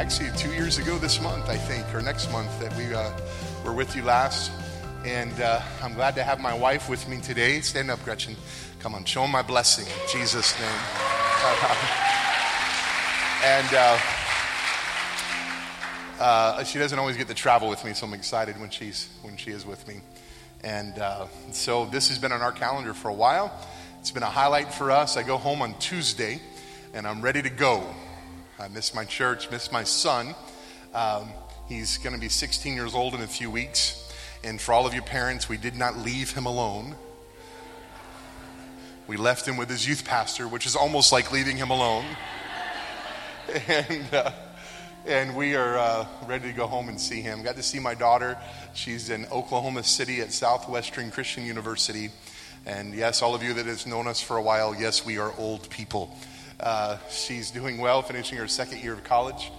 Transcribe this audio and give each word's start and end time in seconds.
actually 0.00 0.30
two 0.34 0.50
years 0.54 0.78
ago 0.78 0.96
this 0.96 1.20
month, 1.20 1.50
I 1.50 1.58
think, 1.58 1.94
or 1.94 2.00
next 2.00 2.32
month, 2.32 2.58
that 2.58 2.74
we 2.74 2.94
uh, 2.94 3.12
were 3.66 3.74
with 3.74 3.94
you 3.94 4.02
last. 4.02 4.50
And 5.04 5.38
uh, 5.42 5.60
I'm 5.82 5.92
glad 5.92 6.14
to 6.14 6.22
have 6.22 6.40
my 6.40 6.54
wife 6.54 6.88
with 6.88 7.06
me 7.06 7.20
today. 7.20 7.60
Stand 7.60 7.90
up, 7.90 8.02
Gretchen. 8.02 8.34
Come 8.78 8.94
on, 8.94 9.04
show 9.04 9.20
them 9.20 9.30
my 9.30 9.42
blessing 9.42 9.84
in 9.84 10.08
Jesus' 10.10 10.58
name. 10.58 10.70
and 13.44 13.74
uh, 13.74 13.98
uh, 16.18 16.64
she 16.64 16.78
doesn't 16.78 16.98
always 16.98 17.18
get 17.18 17.28
to 17.28 17.34
travel 17.34 17.68
with 17.68 17.84
me, 17.84 17.92
so 17.92 18.06
I'm 18.06 18.14
excited 18.14 18.58
when 18.58 18.70
she's 18.70 19.10
when 19.20 19.36
she 19.36 19.50
is 19.50 19.66
with 19.66 19.86
me. 19.86 20.00
And 20.64 20.98
uh, 20.98 21.26
so 21.52 21.84
this 21.84 22.08
has 22.08 22.18
been 22.18 22.32
on 22.32 22.40
our 22.40 22.52
calendar 22.52 22.94
for 22.94 23.10
a 23.10 23.14
while. 23.14 23.52
It's 23.98 24.12
been 24.12 24.22
a 24.22 24.30
highlight 24.30 24.72
for 24.72 24.90
us. 24.90 25.18
I 25.18 25.24
go 25.24 25.36
home 25.36 25.60
on 25.60 25.78
Tuesday, 25.78 26.40
and 26.94 27.06
I'm 27.06 27.20
ready 27.20 27.42
to 27.42 27.50
go. 27.50 27.84
I 28.60 28.68
miss 28.68 28.94
my 28.94 29.06
church, 29.06 29.50
miss 29.50 29.72
my 29.72 29.84
son. 29.84 30.34
Um, 30.92 31.30
he's 31.66 31.96
going 31.96 32.14
to 32.14 32.20
be 32.20 32.28
16 32.28 32.74
years 32.74 32.94
old 32.94 33.14
in 33.14 33.22
a 33.22 33.26
few 33.26 33.50
weeks. 33.50 34.12
And 34.44 34.60
for 34.60 34.74
all 34.74 34.86
of 34.86 34.92
you 34.92 35.00
parents, 35.00 35.48
we 35.48 35.56
did 35.56 35.76
not 35.76 35.96
leave 35.96 36.32
him 36.32 36.44
alone. 36.44 36.94
We 39.06 39.16
left 39.16 39.48
him 39.48 39.56
with 39.56 39.70
his 39.70 39.88
youth 39.88 40.04
pastor, 40.04 40.46
which 40.46 40.66
is 40.66 40.76
almost 40.76 41.10
like 41.10 41.32
leaving 41.32 41.56
him 41.56 41.70
alone. 41.70 42.04
and. 43.66 44.14
Uh, 44.14 44.30
and 45.06 45.34
we 45.34 45.54
are 45.54 45.78
uh, 45.78 46.06
ready 46.26 46.48
to 46.48 46.52
go 46.52 46.66
home 46.66 46.90
and 46.90 47.00
see 47.00 47.22
him. 47.22 47.42
Got 47.42 47.56
to 47.56 47.62
see 47.62 47.78
my 47.78 47.94
daughter. 47.94 48.36
She's 48.74 49.08
in 49.08 49.24
Oklahoma 49.32 49.82
City 49.82 50.20
at 50.20 50.30
Southwestern 50.30 51.10
Christian 51.10 51.46
University. 51.46 52.10
And 52.66 52.94
yes, 52.94 53.22
all 53.22 53.34
of 53.34 53.42
you 53.42 53.54
that 53.54 53.64
has 53.64 53.86
known 53.86 54.06
us 54.06 54.20
for 54.20 54.36
a 54.36 54.42
while, 54.42 54.74
yes, 54.74 55.06
we 55.06 55.16
are 55.16 55.32
old 55.38 55.70
people. 55.70 56.14
Uh, 56.60 56.98
she's 57.08 57.50
doing 57.50 57.78
well, 57.78 58.02
finishing 58.02 58.38
her 58.38 58.46
second 58.48 58.82
year 58.82 58.92
of 58.92 59.02
college. 59.04 59.50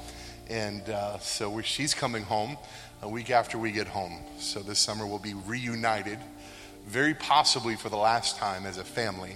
And 0.49 0.87
uh, 0.89 1.17
so 1.19 1.61
she's 1.61 1.93
coming 1.93 2.23
home 2.23 2.57
a 3.01 3.09
week 3.09 3.31
after 3.31 3.57
we 3.57 3.71
get 3.71 3.87
home. 3.87 4.19
So 4.39 4.59
this 4.59 4.79
summer 4.79 5.05
we'll 5.07 5.19
be 5.19 5.33
reunited, 5.33 6.19
very 6.85 7.13
possibly 7.13 7.75
for 7.75 7.89
the 7.89 7.97
last 7.97 8.37
time 8.37 8.65
as 8.65 8.77
a 8.77 8.83
family. 8.83 9.35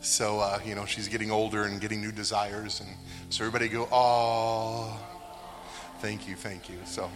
So, 0.00 0.40
uh, 0.40 0.60
you 0.64 0.74
know, 0.74 0.84
she's 0.84 1.08
getting 1.08 1.30
older 1.30 1.64
and 1.64 1.80
getting 1.80 2.00
new 2.00 2.12
desires. 2.12 2.80
And 2.80 2.90
so 3.30 3.44
everybody 3.44 3.68
go, 3.68 3.88
oh. 3.90 5.00
Thank 6.00 6.28
you, 6.28 6.36
thank 6.36 6.68
you. 6.68 6.76
So 6.84 7.10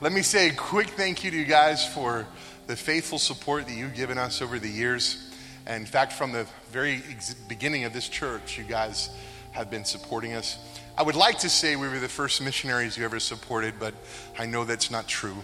let 0.00 0.10
me 0.10 0.22
say 0.22 0.48
a 0.48 0.54
quick 0.54 0.88
thank 0.88 1.24
you 1.24 1.30
to 1.30 1.36
you 1.36 1.44
guys 1.44 1.86
for 1.86 2.26
the 2.66 2.74
faithful 2.74 3.18
support 3.18 3.66
that 3.66 3.74
you've 3.74 3.94
given 3.94 4.16
us 4.16 4.40
over 4.40 4.58
the 4.58 4.68
years. 4.68 5.30
And 5.66 5.80
in 5.80 5.86
fact, 5.86 6.12
from 6.12 6.32
the 6.32 6.46
very 6.70 7.02
ex- 7.10 7.34
beginning 7.34 7.84
of 7.84 7.92
this 7.92 8.08
church, 8.08 8.58
you 8.58 8.64
guys 8.64 9.10
have 9.52 9.70
been 9.70 9.84
supporting 9.84 10.34
us. 10.34 10.58
I 10.98 11.02
would 11.02 11.16
like 11.16 11.38
to 11.40 11.48
say 11.48 11.76
we 11.76 11.88
were 11.88 11.98
the 11.98 12.08
first 12.08 12.42
missionaries 12.42 12.98
you 12.98 13.04
ever 13.04 13.20
supported, 13.20 13.74
but 13.78 13.94
I 14.38 14.46
know 14.46 14.64
that's 14.64 14.90
not 14.90 15.08
true. 15.08 15.36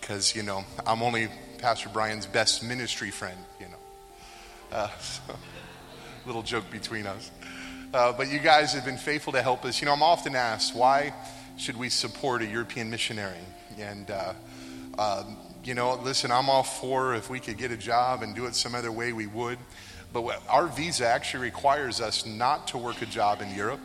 Because, 0.00 0.34
you 0.34 0.42
know, 0.42 0.64
I'm 0.86 1.02
only 1.02 1.28
Pastor 1.58 1.88
Brian's 1.88 2.26
best 2.26 2.62
ministry 2.62 3.10
friend, 3.10 3.38
you 3.58 3.66
know. 3.66 4.76
Uh, 4.76 4.88
so, 5.00 5.22
little 6.26 6.42
joke 6.42 6.70
between 6.70 7.06
us. 7.06 7.30
Uh, 7.92 8.12
but 8.12 8.30
you 8.30 8.38
guys 8.38 8.72
have 8.72 8.84
been 8.84 8.98
faithful 8.98 9.32
to 9.32 9.42
help 9.42 9.64
us. 9.64 9.80
You 9.80 9.86
know, 9.86 9.92
I'm 9.92 10.02
often 10.02 10.36
asked, 10.36 10.76
why 10.76 11.12
should 11.56 11.76
we 11.76 11.88
support 11.88 12.40
a 12.42 12.46
European 12.46 12.88
missionary? 12.88 13.34
And, 13.78 14.10
uh, 14.10 14.32
uh, 14.96 15.24
you 15.64 15.74
know, 15.74 15.94
listen, 16.02 16.30
I'm 16.30 16.48
all 16.48 16.62
for 16.62 17.14
if 17.14 17.28
we 17.28 17.38
could 17.38 17.58
get 17.58 17.70
a 17.70 17.76
job 17.76 18.22
and 18.22 18.34
do 18.34 18.46
it 18.46 18.54
some 18.54 18.74
other 18.74 18.90
way, 18.90 19.12
we 19.12 19.26
would. 19.26 19.58
But 20.12 20.42
our 20.48 20.66
visa 20.66 21.06
actually 21.06 21.44
requires 21.44 22.00
us 22.00 22.26
not 22.26 22.68
to 22.68 22.78
work 22.78 23.02
a 23.02 23.06
job 23.06 23.42
in 23.42 23.54
Europe. 23.54 23.80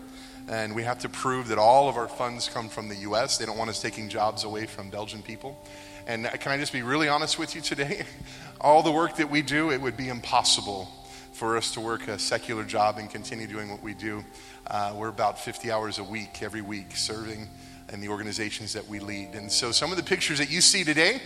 And 0.48 0.76
we 0.76 0.84
have 0.84 1.00
to 1.00 1.10
prove 1.10 1.48
that 1.50 1.58
all 1.58 1.90
of 1.90 1.98
our 1.98 2.08
funds 2.08 2.50
come 2.50 2.70
from 2.70 2.88
the 2.88 2.96
U.S. 2.98 3.38
They 3.38 3.46
don't 3.46 3.58
want 3.58 3.70
us 3.70 3.82
taking 3.82 4.10
jobs 4.10 4.44
away 4.44 4.68
from 4.68 4.90
Belgian 4.90 5.22
people. 5.22 5.60
And 6.08 6.26
can 6.40 6.52
I 6.52 6.58
just 6.58 6.72
be 6.72 6.84
really 6.84 7.10
honest 7.10 7.40
with 7.40 7.56
you 7.56 7.62
today? 7.62 8.06
all 8.62 8.84
the 8.84 8.92
work 8.92 9.18
that 9.18 9.30
we 9.30 9.42
do, 9.42 9.72
it 9.72 9.82
would 9.82 9.98
be 9.98 10.08
impossible 10.08 10.88
for 11.34 11.58
us 11.58 11.72
to 11.72 11.82
work 11.82 12.08
a 12.08 12.18
secular 12.18 12.64
job 12.64 12.98
and 12.98 13.10
continue 13.10 13.48
doing 13.48 13.70
what 13.70 13.82
we 13.82 13.94
do. 13.94 14.24
Uh, 14.68 14.94
we're 14.96 15.10
about 15.10 15.40
50 15.40 15.72
hours 15.72 16.00
a 16.00 16.04
week, 16.04 16.42
every 16.42 16.62
week, 16.62 16.96
serving 16.96 17.50
in 17.92 18.00
the 18.00 18.08
organizations 18.08 18.74
that 18.74 18.88
we 18.88 19.00
lead. 19.00 19.34
And 19.34 19.52
so 19.52 19.72
some 19.72 19.92
of 19.92 19.98
the 19.98 20.04
pictures 20.04 20.38
that 20.38 20.50
you 20.50 20.62
see 20.62 20.84
today 20.84 21.22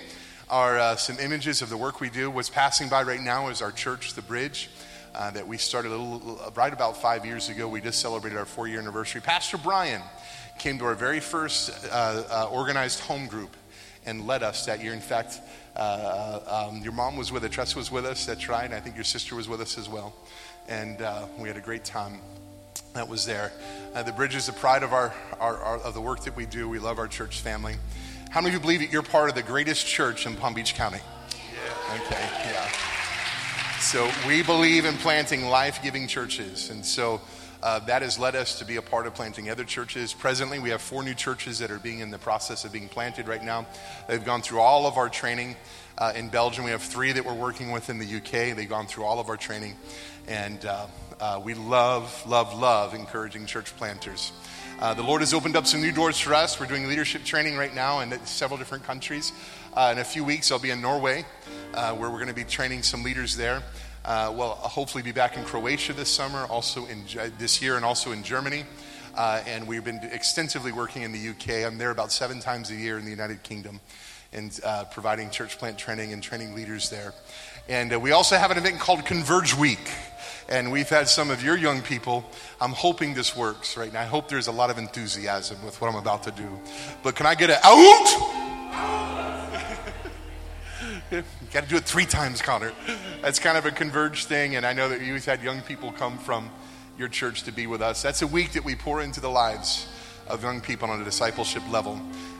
are 0.49 0.79
uh, 0.79 0.95
some 0.95 1.19
images 1.19 1.61
of 1.61 1.69
the 1.69 1.77
work 1.77 2.01
we 2.01 2.09
do. 2.09 2.31
What's 2.31 2.49
passing 2.49 2.89
by 2.89 3.03
right 3.03 3.21
now 3.21 3.49
is 3.49 3.61
our 3.61 3.71
church, 3.71 4.13
The 4.13 4.21
Bridge. 4.21 4.69
Uh, 5.13 5.31
that 5.31 5.47
we 5.47 5.57
started 5.57 5.89
little, 5.89 6.53
right 6.55 6.71
about 6.71 7.01
five 7.01 7.25
years 7.25 7.49
ago. 7.49 7.67
We 7.67 7.81
just 7.81 7.99
celebrated 7.99 8.37
our 8.37 8.45
four 8.45 8.67
year 8.67 8.79
anniversary. 8.79 9.21
Pastor 9.21 9.57
Brian 9.57 10.03
came 10.59 10.77
to 10.77 10.85
our 10.85 10.93
very 10.93 11.19
first 11.19 11.71
uh, 11.91 12.23
uh, 12.29 12.47
organized 12.51 12.99
home 12.99 13.25
group 13.25 13.55
and 14.05 14.27
led 14.27 14.43
us 14.43 14.67
that 14.67 14.83
year. 14.83 14.93
In 14.93 15.01
fact, 15.01 15.39
uh, 15.75 16.67
um, 16.69 16.81
your 16.83 16.93
mom 16.93 17.17
was 17.17 17.31
with 17.31 17.43
us, 17.43 17.49
Tress 17.49 17.75
was 17.75 17.91
with 17.91 18.05
us, 18.05 18.25
that's 18.25 18.47
right. 18.47 18.71
I 18.71 18.79
think 18.79 18.95
your 18.95 19.03
sister 19.03 19.35
was 19.35 19.49
with 19.49 19.61
us 19.61 19.79
as 19.79 19.89
well. 19.89 20.13
And 20.67 21.01
uh, 21.01 21.25
we 21.39 21.47
had 21.47 21.57
a 21.57 21.61
great 21.61 21.85
time 21.85 22.19
that 22.93 23.07
was 23.07 23.25
there. 23.25 23.51
Uh, 23.95 24.03
the 24.03 24.11
bridge 24.11 24.35
is 24.35 24.45
the 24.45 24.53
pride 24.53 24.83
of, 24.83 24.93
our, 24.93 25.11
our, 25.39 25.57
our, 25.57 25.77
of 25.79 25.95
the 25.95 26.01
work 26.01 26.23
that 26.25 26.35
we 26.35 26.45
do. 26.45 26.69
We 26.69 26.77
love 26.77 26.99
our 26.99 27.07
church 27.07 27.41
family. 27.41 27.77
How 28.29 28.41
many 28.41 28.53
of 28.53 28.61
you 28.61 28.61
believe 28.61 28.79
that 28.81 28.91
you're 28.91 29.01
part 29.01 29.29
of 29.29 29.35
the 29.35 29.41
greatest 29.41 29.87
church 29.87 30.27
in 30.27 30.35
Palm 30.35 30.53
Beach 30.53 30.75
County? 30.75 30.99
Yeah. 31.51 31.95
Okay, 31.95 32.29
yeah. 32.51 32.69
So 33.79 34.07
we 34.27 34.43
believe 34.43 34.85
in 34.85 34.93
planting 34.97 35.47
life 35.47 35.81
giving 35.81 36.05
churches. 36.07 36.69
And 36.69 36.85
so 36.85 37.21
uh, 37.63 37.79
that 37.79 38.03
has 38.03 38.19
led 38.19 38.35
us 38.35 38.59
to 38.59 38.65
be 38.65 38.75
a 38.75 38.83
part 38.83 39.07
of 39.07 39.15
planting 39.15 39.49
other 39.49 39.63
churches. 39.63 40.13
Presently, 40.13 40.59
we 40.59 40.69
have 40.69 40.79
four 40.79 41.01
new 41.01 41.15
churches 41.15 41.57
that 41.57 41.71
are 41.71 41.79
being 41.79 42.01
in 42.01 42.11
the 42.11 42.19
process 42.19 42.65
of 42.65 42.71
being 42.71 42.87
planted 42.87 43.27
right 43.27 43.43
now. 43.43 43.65
They've 44.07 44.23
gone 44.23 44.43
through 44.43 44.59
all 44.59 44.85
of 44.85 44.97
our 44.97 45.09
training. 45.09 45.55
Uh, 45.97 46.13
in 46.15 46.29
Belgium, 46.29 46.65
we 46.65 46.69
have 46.69 46.83
three 46.83 47.11
that 47.11 47.25
we're 47.25 47.33
working 47.33 47.71
with 47.71 47.89
in 47.89 47.97
the 47.97 48.17
UK. 48.17 48.55
They've 48.55 48.69
gone 48.69 48.85
through 48.85 49.05
all 49.05 49.19
of 49.19 49.29
our 49.29 49.37
training. 49.37 49.75
And 50.27 50.63
uh, 50.67 50.85
uh, 51.19 51.41
we 51.43 51.55
love, 51.55 52.23
love, 52.27 52.55
love 52.55 52.93
encouraging 52.93 53.47
church 53.47 53.75
planters. 53.75 54.31
Uh, 54.79 54.93
the 54.93 55.03
Lord 55.03 55.21
has 55.21 55.33
opened 55.33 55.57
up 55.57 55.67
some 55.67 55.81
new 55.81 55.91
doors 55.91 56.17
for 56.17 56.33
us. 56.33 56.57
We're 56.57 56.65
doing 56.65 56.87
leadership 56.87 57.25
training 57.25 57.57
right 57.57 57.75
now 57.75 57.99
in 57.99 58.17
several 58.25 58.57
different 58.57 58.85
countries. 58.85 59.33
Uh, 59.73 59.89
in 59.91 59.99
a 59.99 60.05
few 60.05 60.23
weeks, 60.23 60.51
I'll 60.53 60.59
be 60.59 60.71
in 60.71 60.81
Norway, 60.81 61.25
where 61.73 62.09
we're 62.09 62.11
going 62.11 62.27
to 62.27 62.33
be 62.33 62.45
training 62.45 62.83
some 62.83 63.03
leaders 63.03 63.35
there. 63.35 63.61
Uh, 64.05 64.33
well, 64.33 64.51
hopefully 64.51 65.03
be 65.03 65.11
back 65.11 65.35
in 65.35 65.43
Croatia 65.43 65.91
this 65.91 66.09
summer, 66.09 66.45
also 66.45 66.85
in 66.85 67.03
this 67.37 67.61
year, 67.61 67.75
and 67.75 67.83
also 67.83 68.13
in 68.13 68.23
Germany. 68.23 68.63
Uh, 69.15 69.43
and 69.45 69.67
we've 69.67 69.83
been 69.83 69.99
extensively 70.13 70.71
working 70.71 71.01
in 71.01 71.11
the 71.11 71.29
UK. 71.29 71.65
I'm 71.65 71.77
there 71.77 71.91
about 71.91 72.11
seven 72.11 72.39
times 72.39 72.71
a 72.71 72.75
year 72.75 72.97
in 72.97 73.03
the 73.03 73.11
United 73.11 73.43
Kingdom 73.43 73.81
and 74.31 74.57
uh, 74.63 74.85
providing 74.85 75.29
church 75.29 75.57
plant 75.57 75.77
training 75.77 76.13
and 76.13 76.23
training 76.23 76.55
leaders 76.55 76.89
there. 76.89 77.13
And 77.67 77.93
uh, 77.93 77.99
we 77.99 78.11
also 78.11 78.37
have 78.37 78.51
an 78.51 78.57
event 78.57 78.79
called 78.79 79.05
Converge 79.05 79.55
Week. 79.55 79.91
And 80.49 80.71
we've 80.71 80.89
had 80.89 81.07
some 81.07 81.29
of 81.29 81.43
your 81.43 81.55
young 81.55 81.81
people. 81.81 82.25
I'm 82.59 82.71
hoping 82.71 83.13
this 83.13 83.37
works 83.37 83.77
right 83.77 83.93
now. 83.93 84.01
I 84.01 84.05
hope 84.05 84.27
there's 84.27 84.47
a 84.47 84.51
lot 84.51 84.71
of 84.71 84.79
enthusiasm 84.79 85.63
with 85.63 85.79
what 85.79 85.89
I'm 85.89 85.95
about 85.95 86.23
to 86.23 86.31
do. 86.31 86.59
But 87.03 87.15
can 87.15 87.27
I 87.27 87.35
get 87.35 87.51
an 87.51 87.57
out? 87.63 88.39
you 91.11 91.23
got 91.51 91.63
to 91.63 91.69
do 91.69 91.75
it 91.75 91.83
three 91.83 92.05
times, 92.05 92.41
Connor. 92.41 92.73
That's 93.21 93.37
kind 93.37 93.57
of 93.57 93.65
a 93.67 93.71
converged 93.71 94.27
thing, 94.27 94.55
and 94.55 94.65
I 94.65 94.73
know 94.73 94.89
that 94.89 95.01
you've 95.01 95.23
had 95.23 95.43
young 95.43 95.61
people 95.61 95.91
come 95.91 96.17
from 96.17 96.49
your 96.97 97.07
church 97.07 97.43
to 97.43 97.51
be 97.51 97.67
with 97.67 97.81
us. 97.81 98.01
That's 98.01 98.23
a 98.23 98.27
week 98.27 98.53
that 98.53 98.65
we 98.65 98.75
pour 98.75 99.01
into 99.01 99.21
the 99.21 99.29
lives 99.29 99.87
of 100.27 100.43
young 100.43 100.61
people 100.61 100.89
on 100.89 100.99
a 100.99 101.03
discipleship 101.03 101.63
level. 101.69 101.99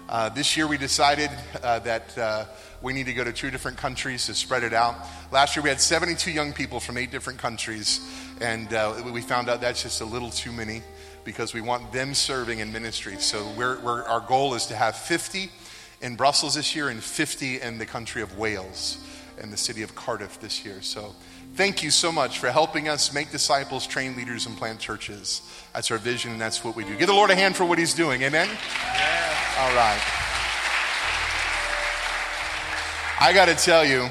Uh, 0.10 0.28
this 0.28 0.58
year 0.58 0.66
we 0.66 0.76
decided 0.76 1.30
uh, 1.62 1.78
that 1.78 2.18
uh, 2.18 2.44
we 2.82 2.94
need 2.94 3.06
to 3.06 3.14
go 3.14 3.24
to 3.24 3.32
two 3.32 3.52
different 3.52 3.78
countries 3.78 4.26
to 4.26 4.34
spread 4.34 4.64
it 4.64 4.74
out. 4.74 4.96
Last 5.32 5.56
year 5.56 5.62
we 5.62 5.70
had 5.70 5.80
72 5.80 6.32
young 6.32 6.52
people 6.52 6.80
from 6.80 6.98
eight 6.98 7.12
different 7.12 7.38
countries, 7.38 8.00
and 8.42 8.74
uh, 8.74 9.04
we 9.14 9.22
found 9.22 9.52
out 9.52 9.62
that's 9.62 9.84
just 9.84 10.02
a 10.02 10.06
little 10.06 10.32
too 10.32 10.52
many 10.52 10.82
because 11.24 11.54
we 11.54 11.62
want 11.62 11.92
them 11.94 12.16
serving 12.16 12.58
in 12.58 12.74
ministry. 12.74 13.18
So 13.18 13.52
we're, 13.56 13.80
we're, 13.82 14.04
our 14.06 14.22
goal 14.22 14.56
is 14.56 14.66
to 14.68 14.76
have 14.76 14.96
50 14.96 15.52
in 16.02 16.16
Brussels 16.16 16.56
this 16.56 16.76
year 16.76 16.90
and 16.90 17.04
50 17.04 17.62
in 17.62 17.78
the 17.78 17.86
country 17.86 18.24
of 18.24 18.36
Wales 18.36 19.06
and 19.40 19.54
the 19.54 19.58
city 19.58 19.84
of 19.84 19.94
Cardiff 19.94 20.40
this 20.40 20.66
year. 20.66 20.82
So 20.82 21.14
thank 21.54 21.84
you 21.84 21.92
so 21.92 22.12
much 22.12 22.40
for 22.40 22.50
helping 22.50 22.90
us 22.90 23.14
make 23.14 23.30
disciples, 23.30 23.86
train 23.86 24.18
leaders, 24.18 24.48
and 24.48 24.58
plant 24.58 24.80
churches. 24.80 25.44
That's 25.76 25.92
our 25.92 26.00
vision, 26.00 26.32
and 26.32 26.42
that's 26.42 26.64
what 26.64 26.76
we 26.76 26.84
do. 26.84 26.96
Give 26.96 27.08
the 27.08 27.14
Lord 27.14 27.30
a 27.30 27.36
hand 27.36 27.56
for 27.56 27.66
what 27.66 27.78
He's 27.78 27.94
doing. 27.94 28.24
Amen? 28.24 28.50
Yeah. 28.96 29.29
All 29.60 29.76
right. 29.76 30.02
I 33.20 33.32
got 33.34 33.46
to 33.46 33.56
tell 33.56 33.86
you, 33.86 34.08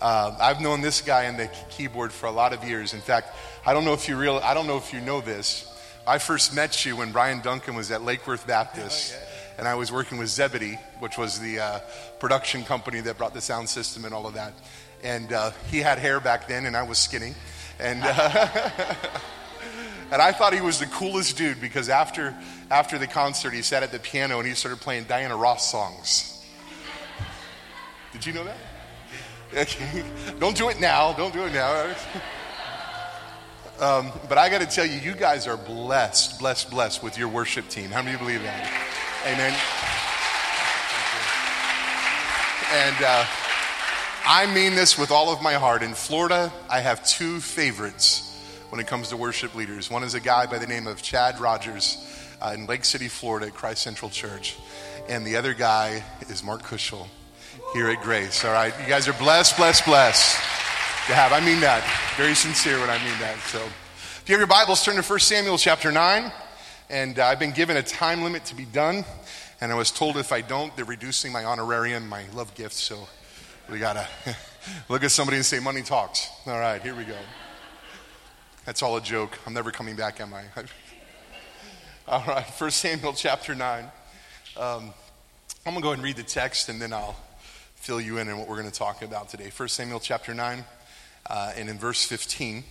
uh, 0.00 0.34
I've 0.40 0.60
known 0.60 0.80
this 0.80 1.02
guy 1.02 1.28
on 1.28 1.36
the 1.36 1.50
keyboard 1.68 2.12
for 2.12 2.26
a 2.26 2.30
lot 2.30 2.52
of 2.52 2.64
years. 2.64 2.94
In 2.94 3.00
fact, 3.00 3.36
I 3.66 3.74
don't 3.74 3.84
know 3.84 3.92
if 3.92 4.08
you 4.08 4.16
real, 4.16 4.40
I 4.42 4.54
don't 4.54 4.66
know 4.66 4.78
if 4.78 4.92
you 4.92 5.00
know 5.00 5.20
this. 5.20 5.66
I 6.06 6.18
first 6.18 6.54
met 6.54 6.84
you 6.86 6.96
when 6.96 7.12
Brian 7.12 7.40
Duncan 7.40 7.74
was 7.74 7.90
at 7.90 8.02
Lake 8.02 8.26
Worth 8.26 8.46
Baptist. 8.46 9.14
Oh, 9.14 9.20
yeah 9.20 9.26
and 9.60 9.68
I 9.68 9.74
was 9.74 9.92
working 9.92 10.16
with 10.16 10.28
Zebedee, 10.30 10.78
which 11.00 11.18
was 11.18 11.38
the 11.38 11.60
uh, 11.60 11.80
production 12.18 12.64
company 12.64 13.00
that 13.00 13.18
brought 13.18 13.34
the 13.34 13.42
sound 13.42 13.68
system 13.68 14.06
and 14.06 14.14
all 14.14 14.26
of 14.26 14.32
that. 14.32 14.54
And 15.02 15.30
uh, 15.34 15.50
he 15.70 15.80
had 15.80 15.98
hair 15.98 16.18
back 16.18 16.48
then, 16.48 16.64
and 16.64 16.74
I 16.74 16.82
was 16.82 16.96
skinny. 16.96 17.34
And, 17.78 18.00
uh, 18.02 18.48
and 20.10 20.20
I 20.20 20.32
thought 20.32 20.52
he 20.52 20.60
was 20.60 20.78
the 20.78 20.86
coolest 20.86 21.36
dude 21.36 21.60
because 21.60 21.88
after, 21.88 22.34
after 22.70 22.98
the 22.98 23.06
concert, 23.06 23.52
he 23.52 23.62
sat 23.62 23.82
at 23.82 23.92
the 23.92 23.98
piano 23.98 24.38
and 24.38 24.46
he 24.48 24.54
started 24.54 24.80
playing 24.80 25.04
Diana 25.04 25.36
Ross 25.36 25.70
songs. 25.70 26.44
Did 28.12 28.26
you 28.26 28.32
know 28.32 28.44
that? 28.44 29.76
Don't 30.40 30.56
do 30.56 30.68
it 30.68 30.80
now. 30.80 31.12
Don't 31.12 31.32
do 31.32 31.44
it 31.44 31.52
now. 31.52 31.94
Um, 33.80 34.12
but 34.28 34.36
I 34.36 34.48
got 34.50 34.60
to 34.60 34.66
tell 34.66 34.84
you, 34.84 34.98
you 35.00 35.14
guys 35.14 35.46
are 35.46 35.56
blessed, 35.56 36.38
blessed, 36.38 36.70
blessed 36.70 37.02
with 37.02 37.16
your 37.16 37.28
worship 37.28 37.68
team. 37.68 37.90
How 37.90 38.02
many 38.02 38.14
of 38.14 38.20
you 38.20 38.26
believe 38.26 38.42
that? 38.42 38.70
Amen. 39.26 39.54
And 42.72 43.04
uh, 43.04 43.24
I 44.26 44.52
mean 44.54 44.74
this 44.74 44.98
with 44.98 45.10
all 45.10 45.32
of 45.32 45.42
my 45.42 45.54
heart. 45.54 45.82
In 45.82 45.94
Florida, 45.94 46.52
I 46.68 46.80
have 46.80 47.04
two 47.04 47.40
favorites 47.40 48.29
when 48.70 48.80
it 48.80 48.86
comes 48.86 49.08
to 49.08 49.16
worship 49.16 49.54
leaders. 49.54 49.90
One 49.90 50.02
is 50.04 50.14
a 50.14 50.20
guy 50.20 50.46
by 50.46 50.58
the 50.58 50.66
name 50.66 50.86
of 50.86 51.02
Chad 51.02 51.40
Rogers 51.40 51.98
uh, 52.40 52.52
in 52.54 52.66
Lake 52.66 52.84
City, 52.84 53.08
Florida, 53.08 53.46
at 53.46 53.54
Christ 53.54 53.82
Central 53.82 54.10
Church. 54.10 54.56
And 55.08 55.26
the 55.26 55.36
other 55.36 55.54
guy 55.54 56.04
is 56.28 56.42
Mark 56.44 56.62
Cushel 56.62 57.08
here 57.74 57.88
at 57.88 58.00
Grace. 58.02 58.44
All 58.44 58.52
right, 58.52 58.72
you 58.80 58.88
guys 58.88 59.08
are 59.08 59.12
blessed, 59.14 59.56
blessed, 59.56 59.84
blessed 59.84 60.36
to 61.06 61.14
have. 61.14 61.32
I 61.32 61.40
mean 61.40 61.60
that. 61.60 61.82
Very 62.16 62.34
sincere 62.34 62.78
when 62.78 62.90
I 62.90 62.98
mean 62.98 63.18
that. 63.18 63.38
So 63.46 63.58
if 63.58 64.24
you 64.26 64.34
have 64.34 64.40
your 64.40 64.46
Bibles, 64.46 64.84
turn 64.84 64.94
to 64.94 65.02
1 65.02 65.18
Samuel 65.18 65.58
chapter 65.58 65.90
9. 65.90 66.30
And 66.88 67.18
uh, 67.18 67.26
I've 67.26 67.38
been 67.38 67.52
given 67.52 67.76
a 67.76 67.82
time 67.82 68.22
limit 68.22 68.44
to 68.46 68.54
be 68.54 68.64
done. 68.64 69.04
And 69.60 69.72
I 69.72 69.74
was 69.74 69.90
told 69.90 70.16
if 70.16 70.32
I 70.32 70.40
don't, 70.40 70.74
they're 70.76 70.84
reducing 70.84 71.32
my 71.32 71.44
honorarium, 71.44 72.08
my 72.08 72.24
love 72.32 72.54
gift. 72.54 72.74
So 72.74 73.08
we 73.70 73.78
got 73.78 73.94
to 73.94 74.36
look 74.88 75.02
at 75.02 75.10
somebody 75.10 75.36
and 75.36 75.44
say, 75.44 75.58
money 75.58 75.82
talks. 75.82 76.28
All 76.46 76.58
right, 76.58 76.80
here 76.80 76.94
we 76.94 77.04
go. 77.04 77.16
That's 78.66 78.82
all 78.82 78.96
a 78.98 79.00
joke. 79.00 79.38
I'm 79.46 79.54
never 79.54 79.70
coming 79.70 79.96
back, 79.96 80.20
am 80.20 80.34
I? 80.34 80.44
all 82.08 82.22
right, 82.28 82.44
1 82.44 82.70
Samuel 82.70 83.14
chapter 83.14 83.54
9. 83.54 83.84
Um, 83.84 84.92
I'm 85.64 85.72
going 85.72 85.76
to 85.76 85.80
go 85.80 85.88
ahead 85.88 85.98
and 85.98 86.04
read 86.04 86.16
the 86.16 86.22
text 86.22 86.68
and 86.68 86.80
then 86.80 86.92
I'll 86.92 87.16
fill 87.76 88.02
you 88.02 88.18
in 88.18 88.28
on 88.28 88.38
what 88.38 88.48
we're 88.48 88.60
going 88.60 88.70
to 88.70 88.78
talk 88.78 89.00
about 89.00 89.30
today. 89.30 89.50
1 89.56 89.68
Samuel 89.68 89.98
chapter 89.98 90.34
9, 90.34 90.62
uh, 91.28 91.52
and 91.56 91.70
in 91.70 91.78
verse 91.78 92.04
15, 92.04 92.62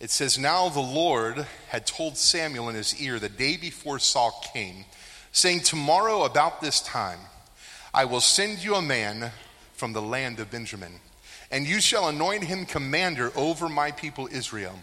it 0.00 0.10
says, 0.10 0.38
Now 0.38 0.70
the 0.70 0.80
Lord 0.80 1.46
had 1.68 1.86
told 1.86 2.16
Samuel 2.16 2.70
in 2.70 2.74
his 2.74 2.98
ear 2.98 3.18
the 3.18 3.28
day 3.28 3.58
before 3.58 3.98
Saul 3.98 4.42
came, 4.54 4.86
saying, 5.30 5.60
Tomorrow 5.60 6.24
about 6.24 6.62
this 6.62 6.80
time 6.80 7.18
I 7.92 8.06
will 8.06 8.22
send 8.22 8.64
you 8.64 8.76
a 8.76 8.82
man 8.82 9.30
from 9.74 9.92
the 9.92 10.02
land 10.02 10.40
of 10.40 10.50
Benjamin, 10.50 10.94
and 11.50 11.66
you 11.66 11.82
shall 11.82 12.08
anoint 12.08 12.44
him 12.44 12.64
commander 12.64 13.30
over 13.36 13.68
my 13.68 13.90
people 13.90 14.26
Israel, 14.32 14.78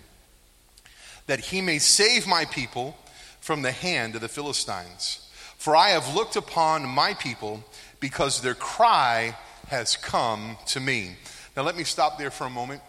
that 1.29 1.39
he 1.39 1.61
may 1.61 1.77
save 1.77 2.25
my 2.25 2.43
people 2.43 2.97
from 3.39 3.61
the 3.61 3.71
hand 3.71 4.15
of 4.15 4.21
the 4.21 4.27
Philistines. 4.27 5.29
For 5.59 5.75
I 5.75 5.89
have 5.89 6.15
looked 6.15 6.35
upon 6.35 6.87
my 6.89 7.13
people 7.13 7.63
because 7.99 8.41
their 8.41 8.55
cry 8.55 9.37
has 9.67 9.95
come 9.95 10.57
to 10.69 10.79
me. 10.79 11.17
Now, 11.55 11.61
let 11.61 11.77
me 11.77 11.83
stop 11.83 12.17
there 12.17 12.31
for 12.31 12.45
a 12.45 12.49
moment 12.49 12.81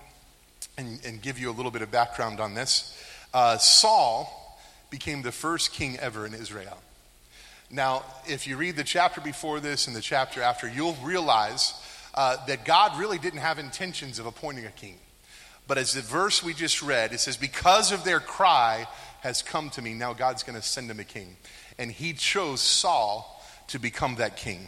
and, 0.78 1.04
and 1.04 1.20
give 1.20 1.38
you 1.38 1.50
a 1.50 1.52
little 1.52 1.70
bit 1.70 1.82
of 1.82 1.90
background 1.90 2.40
on 2.40 2.54
this. 2.54 2.98
Uh, 3.34 3.58
Saul 3.58 4.58
became 4.88 5.20
the 5.20 5.32
first 5.32 5.74
king 5.74 5.98
ever 5.98 6.24
in 6.24 6.32
Israel. 6.32 6.78
Now, 7.70 8.04
if 8.26 8.46
you 8.46 8.56
read 8.56 8.74
the 8.74 8.84
chapter 8.84 9.20
before 9.20 9.60
this 9.60 9.86
and 9.86 9.94
the 9.94 10.00
chapter 10.00 10.40
after, 10.40 10.66
you'll 10.66 10.96
realize 11.02 11.74
uh, 12.14 12.38
that 12.46 12.64
God 12.64 12.98
really 12.98 13.18
didn't 13.18 13.40
have 13.40 13.58
intentions 13.58 14.18
of 14.18 14.24
appointing 14.24 14.64
a 14.64 14.70
king. 14.70 14.96
But 15.70 15.78
as 15.78 15.92
the 15.92 16.00
verse 16.00 16.42
we 16.42 16.52
just 16.52 16.82
read, 16.82 17.12
it 17.12 17.20
says, 17.20 17.36
Because 17.36 17.92
of 17.92 18.02
their 18.02 18.18
cry 18.18 18.88
has 19.20 19.40
come 19.40 19.70
to 19.70 19.80
me, 19.80 19.94
now 19.94 20.12
God's 20.12 20.42
going 20.42 20.60
to 20.60 20.66
send 20.66 20.90
him 20.90 20.98
a 20.98 21.04
king. 21.04 21.36
And 21.78 21.92
he 21.92 22.12
chose 22.12 22.60
Saul 22.60 23.40
to 23.68 23.78
become 23.78 24.16
that 24.16 24.36
king. 24.36 24.66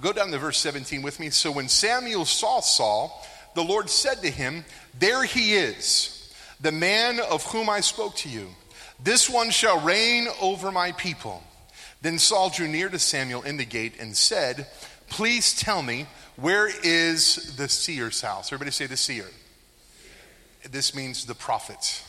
Go 0.00 0.12
down 0.12 0.32
to 0.32 0.38
verse 0.40 0.58
17 0.58 1.00
with 1.00 1.20
me. 1.20 1.30
So 1.30 1.52
when 1.52 1.68
Samuel 1.68 2.24
saw 2.24 2.58
Saul, 2.58 3.24
the 3.54 3.62
Lord 3.62 3.88
said 3.88 4.20
to 4.22 4.30
him, 4.30 4.64
There 4.98 5.22
he 5.22 5.54
is, 5.54 6.34
the 6.60 6.72
man 6.72 7.20
of 7.20 7.44
whom 7.44 7.70
I 7.70 7.78
spoke 7.78 8.16
to 8.16 8.28
you. 8.28 8.48
This 9.00 9.30
one 9.30 9.52
shall 9.52 9.78
reign 9.78 10.26
over 10.40 10.72
my 10.72 10.90
people. 10.90 11.40
Then 12.00 12.18
Saul 12.18 12.50
drew 12.50 12.66
near 12.66 12.88
to 12.88 12.98
Samuel 12.98 13.42
in 13.42 13.58
the 13.58 13.64
gate 13.64 13.94
and 14.00 14.16
said, 14.16 14.66
Please 15.08 15.54
tell 15.54 15.84
me, 15.84 16.08
where 16.34 16.68
is 16.82 17.54
the 17.56 17.68
seer's 17.68 18.20
house? 18.20 18.48
Everybody 18.48 18.72
say 18.72 18.86
the 18.86 18.96
seer. 18.96 19.26
This 20.70 20.94
means 20.94 21.24
the 21.26 21.34
prophet. 21.34 22.02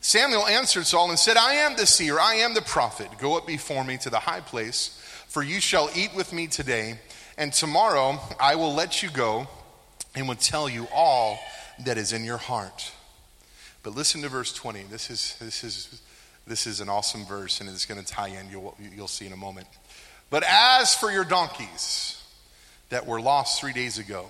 Samuel 0.00 0.46
answered 0.46 0.86
Saul 0.86 1.08
and 1.08 1.18
said, 1.18 1.36
I 1.36 1.54
am 1.54 1.76
the 1.76 1.86
seer, 1.86 2.18
I 2.18 2.34
am 2.36 2.54
the 2.54 2.62
prophet. 2.62 3.08
Go 3.18 3.36
up 3.38 3.46
before 3.46 3.84
me 3.84 3.96
to 3.98 4.10
the 4.10 4.18
high 4.18 4.40
place, 4.40 5.00
for 5.28 5.42
you 5.42 5.60
shall 5.60 5.88
eat 5.94 6.14
with 6.14 6.32
me 6.32 6.46
today, 6.46 6.98
and 7.38 7.52
tomorrow 7.52 8.20
I 8.38 8.56
will 8.56 8.74
let 8.74 9.02
you 9.02 9.10
go 9.10 9.48
and 10.14 10.28
will 10.28 10.34
tell 10.34 10.68
you 10.68 10.86
all 10.94 11.38
that 11.84 11.96
is 11.98 12.12
in 12.12 12.24
your 12.24 12.36
heart. 12.36 12.92
But 13.82 13.94
listen 13.94 14.22
to 14.22 14.28
verse 14.28 14.52
20. 14.52 14.84
This 14.84 15.10
is, 15.10 15.36
this 15.40 15.64
is, 15.64 16.00
this 16.46 16.66
is 16.66 16.80
an 16.80 16.88
awesome 16.88 17.24
verse, 17.24 17.60
and 17.60 17.68
it's 17.68 17.86
going 17.86 18.02
to 18.02 18.06
tie 18.06 18.28
in. 18.28 18.50
You'll, 18.50 18.76
you'll 18.94 19.08
see 19.08 19.26
in 19.26 19.32
a 19.32 19.36
moment. 19.36 19.66
But 20.30 20.44
as 20.48 20.94
for 20.94 21.10
your 21.10 21.24
donkeys 21.24 22.22
that 22.88 23.06
were 23.06 23.20
lost 23.20 23.60
three 23.60 23.72
days 23.72 23.98
ago, 23.98 24.28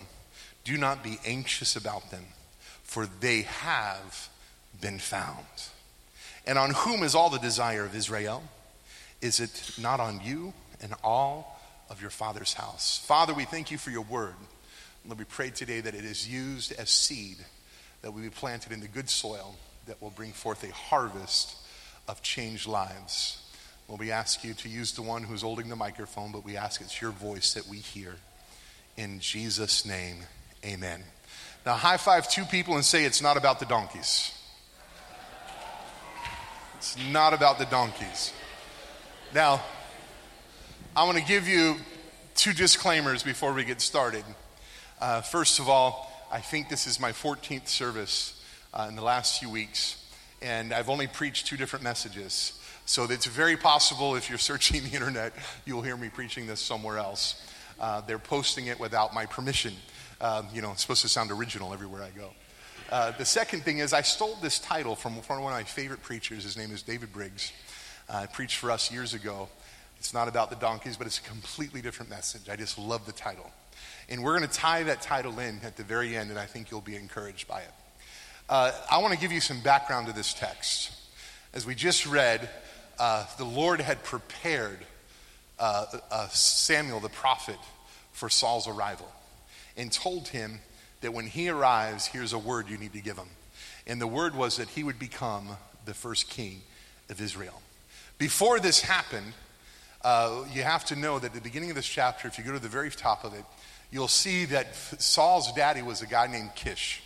do 0.64 0.76
not 0.76 1.04
be 1.04 1.18
anxious 1.24 1.76
about 1.76 2.10
them, 2.10 2.24
for 2.94 3.06
they 3.18 3.42
have 3.42 4.28
been 4.80 5.00
found. 5.00 5.44
And 6.46 6.56
on 6.56 6.70
whom 6.70 7.02
is 7.02 7.16
all 7.16 7.28
the 7.28 7.40
desire 7.40 7.84
of 7.84 7.96
Israel? 7.96 8.40
Is 9.20 9.40
it 9.40 9.72
not 9.80 9.98
on 9.98 10.20
you 10.22 10.54
and 10.80 10.94
all 11.02 11.60
of 11.90 12.00
your 12.00 12.10
father's 12.10 12.52
house? 12.52 13.04
Father, 13.04 13.34
we 13.34 13.46
thank 13.46 13.72
you 13.72 13.78
for 13.78 13.90
your 13.90 14.02
word. 14.02 14.36
Lord, 15.04 15.18
we 15.18 15.24
pray 15.24 15.50
today 15.50 15.80
that 15.80 15.96
it 15.96 16.04
is 16.04 16.28
used 16.28 16.70
as 16.78 16.88
seed, 16.88 17.38
that 18.02 18.12
we 18.12 18.22
be 18.22 18.30
planted 18.30 18.70
in 18.70 18.78
the 18.78 18.86
good 18.86 19.10
soil 19.10 19.56
that 19.86 20.00
will 20.00 20.10
bring 20.10 20.30
forth 20.30 20.62
a 20.62 20.72
harvest 20.72 21.56
of 22.06 22.22
changed 22.22 22.68
lives. 22.68 23.42
Lord, 23.88 24.02
we 24.02 24.12
ask 24.12 24.44
you 24.44 24.54
to 24.54 24.68
use 24.68 24.92
the 24.92 25.02
one 25.02 25.24
who's 25.24 25.42
holding 25.42 25.68
the 25.68 25.74
microphone, 25.74 26.30
but 26.30 26.44
we 26.44 26.56
ask 26.56 26.80
it's 26.80 27.02
your 27.02 27.10
voice 27.10 27.54
that 27.54 27.66
we 27.66 27.78
hear. 27.78 28.14
In 28.96 29.18
Jesus' 29.18 29.84
name, 29.84 30.18
amen. 30.64 31.02
Now, 31.66 31.72
high 31.74 31.96
five 31.96 32.28
two 32.28 32.44
people 32.44 32.74
and 32.74 32.84
say 32.84 33.04
it's 33.04 33.22
not 33.22 33.38
about 33.38 33.58
the 33.58 33.64
donkeys. 33.64 34.32
It's 36.76 36.96
not 37.10 37.32
about 37.32 37.58
the 37.58 37.64
donkeys. 37.64 38.34
Now, 39.34 39.62
I 40.94 41.04
want 41.04 41.16
to 41.16 41.24
give 41.24 41.48
you 41.48 41.76
two 42.34 42.52
disclaimers 42.52 43.22
before 43.22 43.54
we 43.54 43.64
get 43.64 43.80
started. 43.80 44.24
Uh, 45.00 45.22
first 45.22 45.58
of 45.58 45.68
all, 45.68 46.12
I 46.30 46.40
think 46.40 46.68
this 46.68 46.86
is 46.86 47.00
my 47.00 47.12
14th 47.12 47.68
service 47.68 48.44
uh, 48.74 48.86
in 48.88 48.96
the 48.96 49.02
last 49.02 49.40
few 49.40 49.48
weeks, 49.48 50.04
and 50.42 50.72
I've 50.72 50.90
only 50.90 51.06
preached 51.06 51.46
two 51.46 51.56
different 51.56 51.82
messages. 51.82 52.60
So 52.84 53.04
it's 53.04 53.24
very 53.24 53.56
possible 53.56 54.16
if 54.16 54.28
you're 54.28 54.38
searching 54.52 54.84
the 54.84 54.90
internet, 54.90 55.32
you'll 55.64 55.82
hear 55.82 55.96
me 55.96 56.10
preaching 56.10 56.46
this 56.46 56.60
somewhere 56.60 56.98
else. 56.98 57.42
Uh, 57.80 58.02
they're 58.02 58.18
posting 58.18 58.66
it 58.66 58.78
without 58.78 59.14
my 59.14 59.24
permission. 59.24 59.72
Um, 60.20 60.46
you 60.52 60.62
know, 60.62 60.72
it's 60.72 60.82
supposed 60.82 61.02
to 61.02 61.08
sound 61.08 61.30
original 61.30 61.72
everywhere 61.72 62.02
I 62.02 62.10
go. 62.10 62.30
Uh, 62.90 63.10
the 63.12 63.24
second 63.24 63.62
thing 63.62 63.78
is, 63.78 63.92
I 63.92 64.02
stole 64.02 64.36
this 64.42 64.58
title 64.58 64.94
from, 64.94 65.16
one 65.16 65.38
of 65.38 65.44
my 65.44 65.64
favorite 65.64 66.02
preachers. 66.02 66.44
His 66.44 66.56
name 66.56 66.70
is 66.70 66.82
David 66.82 67.12
Briggs. 67.12 67.52
Uh, 68.08 68.26
preached 68.32 68.58
for 68.58 68.70
us 68.70 68.92
years 68.92 69.14
ago. 69.14 69.48
It's 69.98 70.12
not 70.12 70.28
about 70.28 70.50
the 70.50 70.56
donkeys, 70.56 70.96
but 70.96 71.06
it's 71.06 71.18
a 71.18 71.22
completely 71.22 71.80
different 71.80 72.10
message. 72.10 72.48
I 72.50 72.56
just 72.56 72.78
love 72.78 73.06
the 73.06 73.12
title. 73.12 73.50
And 74.08 74.22
we're 74.22 74.36
going 74.36 74.48
to 74.48 74.54
tie 74.54 74.82
that 74.82 75.00
title 75.00 75.38
in 75.38 75.60
at 75.64 75.76
the 75.76 75.82
very 75.82 76.16
end, 76.16 76.30
and 76.30 76.38
I 76.38 76.44
think 76.44 76.70
you'll 76.70 76.82
be 76.82 76.96
encouraged 76.96 77.48
by 77.48 77.60
it. 77.60 77.70
Uh, 78.48 78.72
I 78.90 78.98
want 78.98 79.14
to 79.14 79.18
give 79.18 79.32
you 79.32 79.40
some 79.40 79.60
background 79.60 80.06
to 80.08 80.12
this 80.12 80.34
text. 80.34 80.92
As 81.54 81.64
we 81.64 81.74
just 81.74 82.06
read, 82.06 82.50
uh, 82.98 83.24
the 83.38 83.44
Lord 83.44 83.80
had 83.80 84.02
prepared 84.04 84.78
uh, 85.58 85.86
uh 86.10 86.28
Samuel 86.28 87.00
the 87.00 87.08
prophet 87.08 87.58
for 88.12 88.28
Saul's 88.28 88.68
arrival 88.68 89.10
and 89.76 89.90
told 89.92 90.28
him 90.28 90.60
that 91.00 91.12
when 91.12 91.26
he 91.26 91.48
arrives, 91.48 92.06
here's 92.06 92.32
a 92.32 92.38
word 92.38 92.68
you 92.68 92.78
need 92.78 92.92
to 92.92 93.00
give 93.00 93.16
him. 93.16 93.28
And 93.86 94.00
the 94.00 94.06
word 94.06 94.34
was 94.34 94.56
that 94.56 94.68
he 94.68 94.82
would 94.84 94.98
become 94.98 95.48
the 95.84 95.94
first 95.94 96.30
king 96.30 96.62
of 97.10 97.20
Israel. 97.20 97.60
Before 98.18 98.58
this 98.58 98.80
happened, 98.80 99.34
uh, 100.02 100.44
you 100.52 100.62
have 100.62 100.84
to 100.86 100.96
know 100.96 101.18
that 101.18 101.28
at 101.28 101.34
the 101.34 101.40
beginning 101.40 101.70
of 101.70 101.76
this 101.76 101.86
chapter, 101.86 102.28
if 102.28 102.38
you 102.38 102.44
go 102.44 102.52
to 102.52 102.58
the 102.58 102.68
very 102.68 102.90
top 102.90 103.24
of 103.24 103.34
it, 103.34 103.44
you'll 103.90 104.08
see 104.08 104.44
that 104.46 104.74
Saul's 104.74 105.52
daddy 105.52 105.82
was 105.82 106.02
a 106.02 106.06
guy 106.06 106.26
named 106.26 106.54
Kish. 106.54 107.02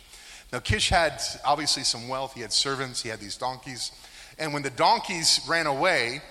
Now, 0.51 0.59
Kish 0.59 0.89
had 0.89 1.21
obviously 1.45 1.83
some 1.83 2.07
wealth. 2.07 2.33
He 2.33 2.41
had 2.41 2.51
servants, 2.51 3.01
he 3.01 3.09
had 3.09 3.19
these 3.19 3.37
donkeys. 3.37 3.91
And 4.37 4.53
when 4.53 4.63
the 4.63 4.69
donkeys 4.69 5.41
ran 5.47 5.67
away, 5.67 6.21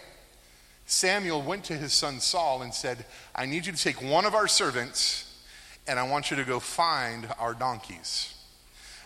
Samuel 0.86 1.42
went 1.42 1.64
to 1.64 1.74
his 1.74 1.92
son 1.92 2.18
Saul 2.18 2.62
and 2.62 2.72
said, 2.72 3.04
I 3.34 3.46
need 3.46 3.66
you 3.66 3.72
to 3.72 3.82
take 3.82 4.02
one 4.02 4.24
of 4.24 4.34
our 4.34 4.48
servants 4.48 5.27
and 5.88 5.98
I 5.98 6.02
want 6.02 6.30
you 6.30 6.36
to 6.36 6.44
go 6.44 6.60
find 6.60 7.26
our 7.38 7.54
donkeys. 7.54 8.34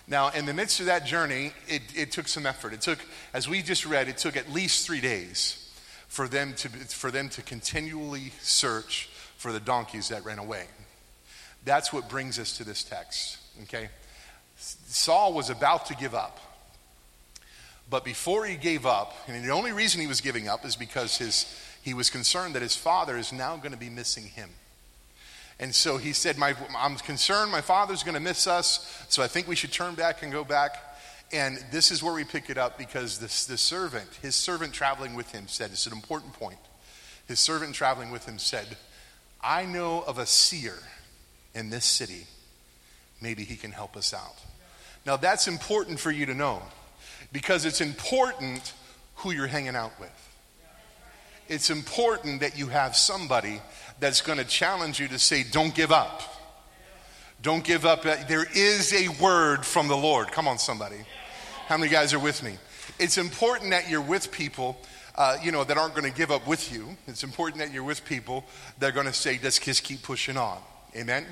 Now, 0.09 0.31
in 0.31 0.47
the 0.47 0.53
midst 0.53 0.81
of 0.81 0.87
that 0.87 1.07
journey, 1.07 1.53
it, 1.69 1.83
it 1.97 2.11
took 2.11 2.27
some 2.27 2.45
effort. 2.45 2.73
It 2.73 2.81
took, 2.81 2.99
as 3.33 3.49
we 3.49 3.62
just 3.62 3.87
read, 3.87 4.09
it 4.09 4.19
took 4.19 4.37
at 4.37 4.53
least 4.53 4.85
three 4.85 5.01
days 5.01 5.71
for 6.09 6.29
them 6.29 6.55
to, 6.55 6.69
for 6.69 7.11
them 7.11 7.29
to 7.31 7.43
continually 7.43 8.33
search 8.41 9.09
for 9.37 9.53
the 9.53 9.61
donkeys 9.61 10.09
that 10.09 10.25
ran 10.25 10.39
away. 10.39 10.67
That's 11.65 11.93
what 11.93 12.09
brings 12.09 12.39
us 12.39 12.57
to 12.59 12.65
this 12.65 12.83
text, 12.83 13.39
okay? 13.62 13.89
Saul 14.57 15.33
was 15.33 15.51
about 15.51 15.87
to 15.87 15.95
give 15.95 16.15
up. 16.15 16.41
But 17.89 18.05
before 18.05 18.45
he 18.45 18.57
gave 18.57 18.87
up, 18.87 19.15
and 19.29 19.45
the 19.45 19.53
only 19.53 19.73
reason 19.73 20.01
he 20.01 20.07
was 20.07 20.21
giving 20.21 20.49
up 20.49 20.65
is 20.65 20.77
because 20.77 21.19
his, 21.19 21.47
he 21.83 21.95
was 21.95 22.11
concerned 22.11 22.55
that 22.55 22.62
his 22.62 22.75
father 22.75 23.17
is 23.17 23.33
now 23.33 23.57
going 23.57 23.73
to 23.73 23.79
be 23.79 23.91
missing 23.91 24.25
him. 24.25 24.51
And 25.59 25.75
so 25.75 25.97
he 25.97 26.13
said, 26.13 26.37
I'm 26.77 26.97
concerned 26.97 27.53
my 27.53 27.61
father's 27.61 28.03
going 28.03 28.15
to 28.15 28.21
miss 28.21 28.47
us, 28.47 29.05
so 29.09 29.23
I 29.23 29.29
think 29.29 29.47
we 29.47 29.57
should 29.57 29.73
turn 29.73 29.95
back 29.95 30.23
and 30.23 30.33
go 30.33 30.45
back. 30.45 30.77
And 31.33 31.65
this 31.71 31.91
is 31.91 32.03
where 32.03 32.13
we 32.13 32.25
pick 32.25 32.51
it 32.51 32.59
up 32.59 32.77
because 32.77 33.19
this, 33.19 33.47
the 33.47 33.57
servant, 33.57 34.09
his 34.21 34.35
servant 34.35 34.73
traveling 34.73 35.15
with 35.15 35.31
him, 35.33 35.49
said, 35.49 35.71
it's 35.71 35.87
an 35.87 35.93
important 35.93 36.35
point. 36.35 36.59
His 37.27 37.41
servant 37.41 37.75
traveling 37.75 38.11
with 38.11 38.27
him 38.27 38.39
said, 38.39 38.77
I 39.43 39.65
know 39.65 40.03
of 40.03 40.19
a 40.19 40.27
seer 40.27 40.79
in 41.55 41.71
this 41.71 41.85
city. 41.85 42.27
Maybe 43.21 43.45
he 43.45 43.57
can 43.57 43.73
help 43.73 43.97
us 43.97 44.13
out. 44.13 44.37
Now, 45.07 45.17
that's 45.17 45.49
important 45.49 45.99
for 45.99 46.11
you 46.11 46.27
to 46.27 46.35
know 46.35 46.63
because 47.33 47.65
it's 47.65 47.81
important 47.81 48.73
who 49.17 49.33
you're 49.33 49.47
hanging 49.47 49.77
out 49.77 49.99
with. 49.99 50.11
It's 51.49 51.71
important 51.71 52.41
that 52.41 52.59
you 52.59 52.69
have 52.69 52.97
somebody 52.97 53.61
that's 54.03 54.21
going 54.21 54.39
to 54.39 54.45
challenge 54.45 54.99
you 54.99 55.07
to 55.07 55.19
say, 55.19 55.45
Don't 55.45 55.75
give 55.75 55.93
up. 55.93 56.23
Don't 57.41 57.65
give 57.65 57.87
up. 57.87 58.03
There 58.03 58.47
is 58.55 58.93
a 58.93 59.09
word 59.23 59.65
from 59.65 59.89
the 59.89 59.97
Lord. 59.97 60.31
Come 60.31 60.47
on, 60.47 60.59
somebody. 60.59 60.99
How 61.67 61.77
many 61.77 61.91
guys 61.91 62.13
are 62.13 62.19
with 62.19 62.43
me? 62.43 62.57
It's 62.99 63.17
important 63.17 63.71
that 63.71 63.89
you're 63.89 64.03
with 64.03 64.31
people. 64.31 64.77
Uh, 65.15 65.37
you 65.43 65.53
know, 65.53 65.63
that 65.63 65.77
aren't 65.77 65.95
going 65.95 66.11
to 66.11 66.17
give 66.17 66.31
up 66.31 66.47
with 66.47 66.73
you. 66.73 66.97
It's 67.07 67.23
important 67.23 67.59
that 67.59 67.71
you're 67.71 67.85
with 67.85 68.03
people 68.05 68.47
that 68.79 68.89
are 68.89 68.93
going 68.93 69.07
to 69.07 69.13
say, 69.13 69.37
just 69.37 69.63
keep 69.85 70.03
pushing 70.03 70.39
on. 70.39 70.59
Amen? 70.97 71.27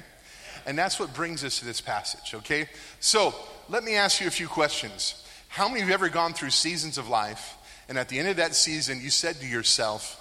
And 0.67 0.77
that's 0.77 1.01
what 1.01 1.15
brings 1.15 1.43
us 1.45 1.61
to 1.61 1.65
this 1.65 1.81
passage, 1.81 2.35
okay? 2.35 2.69
So 3.01 3.35
let 3.71 3.83
me 3.83 3.95
ask 3.95 4.21
you 4.21 4.27
a 4.27 4.31
few 4.31 4.49
questions. 4.49 5.27
How 5.49 5.67
many 5.67 5.81
of 5.81 5.87
you 5.87 5.93
have 5.93 6.03
ever 6.03 6.11
gone 6.11 6.35
through 6.35 6.51
seasons 6.51 6.99
of 6.99 7.09
life, 7.09 7.57
and 7.89 7.97
at 7.97 8.11
the 8.11 8.19
end 8.19 8.29
of 8.29 8.37
that 8.37 8.55
season, 8.55 9.01
you 9.01 9.09
said 9.09 9.37
to 9.37 9.47
yourself, 9.47 10.19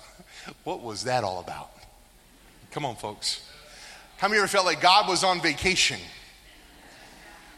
What 0.63 0.81
was 0.81 1.03
that 1.03 1.25
all 1.25 1.41
about? 1.41 1.69
Come 2.71 2.85
on, 2.85 2.95
folks. 2.95 3.41
How 4.17 4.27
many 4.27 4.39
ever 4.39 4.47
felt 4.47 4.65
like 4.65 4.79
God 4.79 5.07
was 5.07 5.23
on 5.23 5.41
vacation 5.41 5.99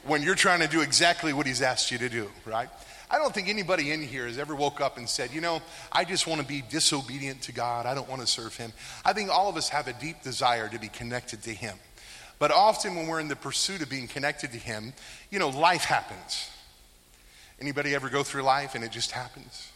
when 0.06 0.24
you're 0.24 0.36
trying 0.36 0.62
to 0.62 0.68
do 0.68 0.82
exactly 0.82 1.34
what 1.34 1.46
He's 1.46 1.62
asked 1.62 1.92
you 1.92 1.98
to 1.98 2.08
do, 2.08 2.30
right? 2.46 2.70
I 3.10 3.18
don't 3.18 3.34
think 3.34 3.50
anybody 3.50 3.92
in 3.92 4.02
here 4.02 4.26
has 4.26 4.38
ever 4.38 4.56
woke 4.56 4.80
up 4.80 4.98
and 4.98 5.10
said, 5.10 5.32
you 5.34 5.42
know, 5.42 5.62
I 5.92 6.06
just 6.06 6.28
want 6.28 6.40
to 6.40 6.48
be 6.48 6.64
disobedient 6.70 7.42
to 7.44 7.52
God. 7.52 7.86
I 7.86 7.94
don't 7.94 8.08
want 8.08 8.22
to 8.22 8.28
serve 8.28 8.56
Him. 8.56 8.72
I 9.04 9.12
think 9.12 9.30
all 9.30 9.50
of 9.50 9.58
us 9.58 9.68
have 9.68 9.90
a 9.90 9.94
deep 9.94 10.22
desire 10.24 10.70
to 10.70 10.80
be 10.80 10.88
connected 10.88 11.44
to 11.44 11.50
Him. 11.50 11.76
But 12.40 12.52
often 12.52 12.96
when 12.96 13.08
we're 13.08 13.20
in 13.20 13.28
the 13.28 13.36
pursuit 13.36 13.82
of 13.82 13.90
being 13.90 14.08
connected 14.08 14.54
to 14.54 14.58
Him, 14.58 14.94
you 15.30 15.40
know, 15.40 15.50
life 15.50 15.84
happens. 15.84 16.50
Anybody 17.60 17.94
ever 17.94 18.10
go 18.10 18.24
through 18.24 18.44
life 18.44 18.76
and 18.76 18.84
it 18.84 18.92
just 18.92 19.12
happens? 19.12 19.70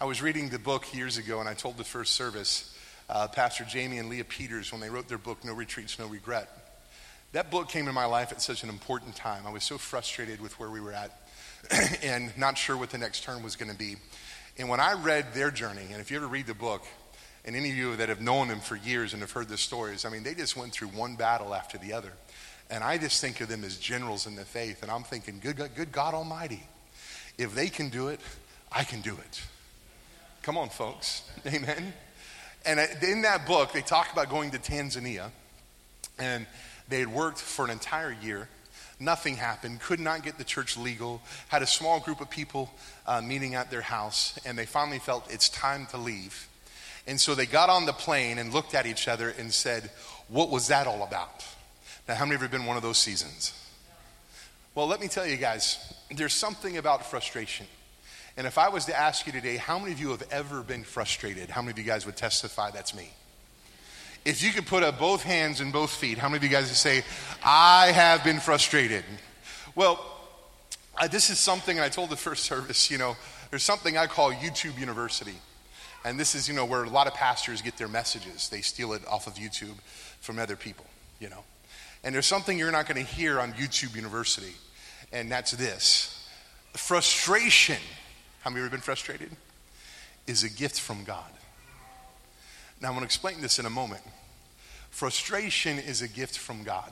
I 0.00 0.04
was 0.04 0.22
reading 0.22 0.50
the 0.50 0.58
book 0.60 0.94
years 0.94 1.18
ago 1.18 1.40
and 1.40 1.48
I 1.48 1.54
told 1.54 1.78
the 1.78 1.84
first 1.84 2.14
service, 2.14 2.74
uh, 3.10 3.26
Pastor 3.28 3.64
Jamie 3.64 3.98
and 3.98 4.08
Leah 4.08 4.24
Peters, 4.24 4.70
when 4.70 4.80
they 4.80 4.88
wrote 4.88 5.08
their 5.08 5.18
book, 5.18 5.44
No 5.44 5.52
Retreats, 5.52 5.98
No 5.98 6.06
Regret. 6.06 6.48
That 7.32 7.50
book 7.50 7.68
came 7.68 7.88
in 7.88 7.94
my 7.94 8.06
life 8.06 8.32
at 8.32 8.40
such 8.40 8.62
an 8.62 8.68
important 8.68 9.16
time. 9.16 9.46
I 9.46 9.52
was 9.52 9.64
so 9.64 9.78
frustrated 9.78 10.40
with 10.40 10.58
where 10.58 10.70
we 10.70 10.80
were 10.80 10.92
at 10.92 11.10
and 12.02 12.36
not 12.38 12.56
sure 12.56 12.76
what 12.76 12.90
the 12.90 12.98
next 12.98 13.24
turn 13.24 13.42
was 13.42 13.56
going 13.56 13.70
to 13.70 13.76
be. 13.76 13.96
And 14.58 14.68
when 14.68 14.80
I 14.80 14.92
read 14.92 15.34
their 15.34 15.50
journey, 15.50 15.86
and 15.90 16.00
if 16.00 16.10
you 16.10 16.16
ever 16.16 16.26
read 16.26 16.46
the 16.46 16.54
book, 16.54 16.82
and 17.44 17.56
any 17.56 17.70
of 17.70 17.76
you 17.76 17.96
that 17.96 18.08
have 18.08 18.20
known 18.20 18.48
them 18.48 18.60
for 18.60 18.76
years 18.76 19.12
and 19.12 19.22
have 19.22 19.30
heard 19.32 19.48
the 19.48 19.58
stories, 19.58 20.04
I 20.04 20.10
mean, 20.10 20.22
they 20.22 20.34
just 20.34 20.56
went 20.56 20.72
through 20.72 20.88
one 20.88 21.16
battle 21.16 21.54
after 21.54 21.78
the 21.78 21.92
other. 21.92 22.12
And 22.68 22.84
I 22.84 22.98
just 22.98 23.20
think 23.20 23.40
of 23.40 23.48
them 23.48 23.64
as 23.64 23.76
generals 23.78 24.26
in 24.26 24.36
the 24.36 24.44
faith. 24.44 24.82
And 24.82 24.90
I'm 24.90 25.02
thinking, 25.02 25.40
good, 25.42 25.56
good 25.74 25.90
God 25.90 26.14
Almighty, 26.14 26.62
if 27.38 27.54
they 27.54 27.68
can 27.68 27.88
do 27.88 28.08
it, 28.08 28.20
I 28.70 28.84
can 28.84 29.00
do 29.00 29.14
it. 29.14 29.42
Come 30.42 30.56
on, 30.56 30.68
folks. 30.68 31.28
Amen. 31.46 31.92
And 32.66 32.80
in 33.02 33.22
that 33.22 33.46
book, 33.46 33.72
they 33.72 33.80
talk 33.80 34.12
about 34.12 34.28
going 34.28 34.50
to 34.50 34.58
Tanzania. 34.58 35.30
And 36.18 36.46
they 36.88 37.00
had 37.00 37.08
worked 37.08 37.38
for 37.38 37.64
an 37.64 37.70
entire 37.70 38.12
year. 38.22 38.48
Nothing 38.98 39.36
happened. 39.36 39.80
Could 39.80 40.00
not 40.00 40.22
get 40.22 40.36
the 40.36 40.44
church 40.44 40.76
legal. 40.76 41.22
Had 41.48 41.62
a 41.62 41.66
small 41.66 42.00
group 42.00 42.20
of 42.20 42.28
people 42.28 42.70
uh, 43.06 43.22
meeting 43.22 43.54
at 43.54 43.70
their 43.70 43.80
house. 43.80 44.38
And 44.44 44.58
they 44.58 44.66
finally 44.66 44.98
felt 44.98 45.32
it's 45.32 45.48
time 45.48 45.86
to 45.86 45.96
leave. 45.96 46.48
And 47.06 47.18
so 47.18 47.34
they 47.34 47.46
got 47.46 47.70
on 47.70 47.86
the 47.86 47.92
plane 47.92 48.38
and 48.38 48.52
looked 48.52 48.74
at 48.74 48.86
each 48.86 49.08
other 49.08 49.30
and 49.30 49.52
said, 49.52 49.90
What 50.28 50.50
was 50.50 50.68
that 50.68 50.86
all 50.86 51.02
about? 51.02 51.46
Now, 52.06 52.14
how 52.16 52.24
many 52.24 52.34
of 52.34 52.42
you 52.42 52.44
have 52.44 52.50
been 52.50 52.66
one 52.66 52.76
of 52.76 52.82
those 52.82 52.98
seasons? 52.98 53.54
Well, 54.74 54.86
let 54.86 55.00
me 55.00 55.08
tell 55.08 55.26
you 55.26 55.36
guys, 55.36 55.94
there's 56.10 56.34
something 56.34 56.76
about 56.76 57.06
frustration. 57.06 57.66
And 58.40 58.46
if 58.46 58.56
I 58.56 58.70
was 58.70 58.86
to 58.86 58.98
ask 58.98 59.26
you 59.26 59.32
today, 59.32 59.58
how 59.58 59.78
many 59.78 59.92
of 59.92 60.00
you 60.00 60.12
have 60.12 60.22
ever 60.30 60.62
been 60.62 60.82
frustrated? 60.82 61.50
How 61.50 61.60
many 61.60 61.72
of 61.72 61.78
you 61.78 61.84
guys 61.84 62.06
would 62.06 62.16
testify 62.16 62.70
that's 62.70 62.94
me? 62.94 63.10
If 64.24 64.42
you 64.42 64.50
could 64.50 64.64
put 64.64 64.82
up 64.82 64.98
both 64.98 65.22
hands 65.22 65.60
and 65.60 65.74
both 65.74 65.90
feet, 65.90 66.16
how 66.16 66.30
many 66.30 66.38
of 66.38 66.44
you 66.44 66.48
guys 66.48 66.68
would 66.68 66.74
say, 66.74 67.04
I 67.44 67.92
have 67.92 68.24
been 68.24 68.40
frustrated? 68.40 69.04
Well, 69.74 70.02
uh, 70.98 71.06
this 71.06 71.28
is 71.28 71.38
something, 71.38 71.80
I 71.80 71.90
told 71.90 72.08
the 72.08 72.16
first 72.16 72.44
service, 72.46 72.90
you 72.90 72.96
know, 72.96 73.14
there's 73.50 73.62
something 73.62 73.98
I 73.98 74.06
call 74.06 74.32
YouTube 74.32 74.78
University. 74.80 75.36
And 76.06 76.18
this 76.18 76.34
is, 76.34 76.48
you 76.48 76.54
know, 76.54 76.64
where 76.64 76.84
a 76.84 76.88
lot 76.88 77.06
of 77.08 77.12
pastors 77.12 77.60
get 77.60 77.76
their 77.76 77.88
messages. 77.88 78.48
They 78.48 78.62
steal 78.62 78.94
it 78.94 79.06
off 79.06 79.26
of 79.26 79.34
YouTube 79.34 79.76
from 80.22 80.38
other 80.38 80.56
people, 80.56 80.86
you 81.18 81.28
know. 81.28 81.44
And 82.02 82.14
there's 82.14 82.24
something 82.24 82.58
you're 82.58 82.72
not 82.72 82.88
going 82.88 83.04
to 83.04 83.12
hear 83.12 83.38
on 83.38 83.52
YouTube 83.52 83.94
University, 83.94 84.54
and 85.12 85.30
that's 85.30 85.50
this 85.50 86.26
frustration. 86.72 87.76
How 88.40 88.50
many 88.50 88.62
have 88.62 88.70
been 88.70 88.80
frustrated? 88.80 89.30
Is 90.26 90.44
a 90.44 90.48
gift 90.48 90.80
from 90.80 91.04
God. 91.04 91.30
Now, 92.80 92.88
I'm 92.88 92.94
going 92.94 93.00
to 93.00 93.06
explain 93.06 93.40
this 93.40 93.58
in 93.58 93.66
a 93.66 93.70
moment. 93.70 94.02
Frustration 94.90 95.78
is 95.78 96.02
a 96.02 96.08
gift 96.08 96.38
from 96.38 96.64
God 96.64 96.90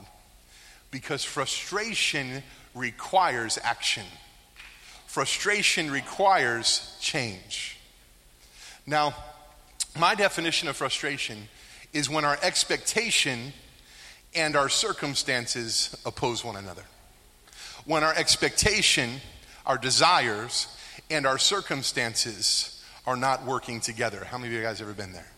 because 0.91 1.25
frustration 1.25 2.43
requires 2.75 3.59
action, 3.63 4.05
frustration 5.07 5.91
requires 5.91 6.97
change. 7.01 7.79
Now, 8.87 9.15
my 9.99 10.15
definition 10.15 10.69
of 10.69 10.77
frustration 10.77 11.49
is 11.93 12.09
when 12.09 12.25
our 12.25 12.39
expectation 12.43 13.53
and 14.35 14.55
our 14.55 14.69
circumstances 14.69 15.97
oppose 16.05 16.45
one 16.45 16.57
another. 16.57 16.85
When 17.85 18.05
our 18.05 18.15
expectation, 18.15 19.21
our 19.67 19.79
desires, 19.79 20.69
and 21.11 21.27
our 21.27 21.39
circumstances 21.39 22.83
are 23.07 23.17
not 23.17 23.45
working 23.45 23.81
together. 23.81 24.25
How 24.25 24.39
many 24.39 24.49
of 24.49 24.61
you 24.61 24.63
guys 24.63 24.81
ever 24.81 24.93
been 24.93 25.13
there? 25.13 25.31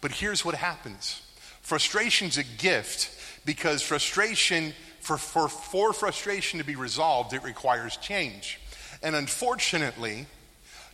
But 0.00 0.12
here's 0.12 0.44
what 0.44 0.54
happens 0.54 1.22
frustration's 1.62 2.38
a 2.38 2.44
gift 2.44 3.10
because 3.44 3.82
frustration, 3.82 4.72
for, 5.00 5.16
for, 5.16 5.48
for 5.48 5.92
frustration 5.92 6.58
to 6.58 6.64
be 6.64 6.76
resolved, 6.76 7.32
it 7.32 7.42
requires 7.42 7.96
change. 7.96 8.60
And 9.02 9.16
unfortunately, 9.16 10.26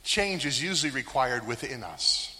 change 0.03 0.47
is 0.47 0.63
usually 0.63 0.93
required 0.93 1.47
within 1.47 1.83
us. 1.83 2.35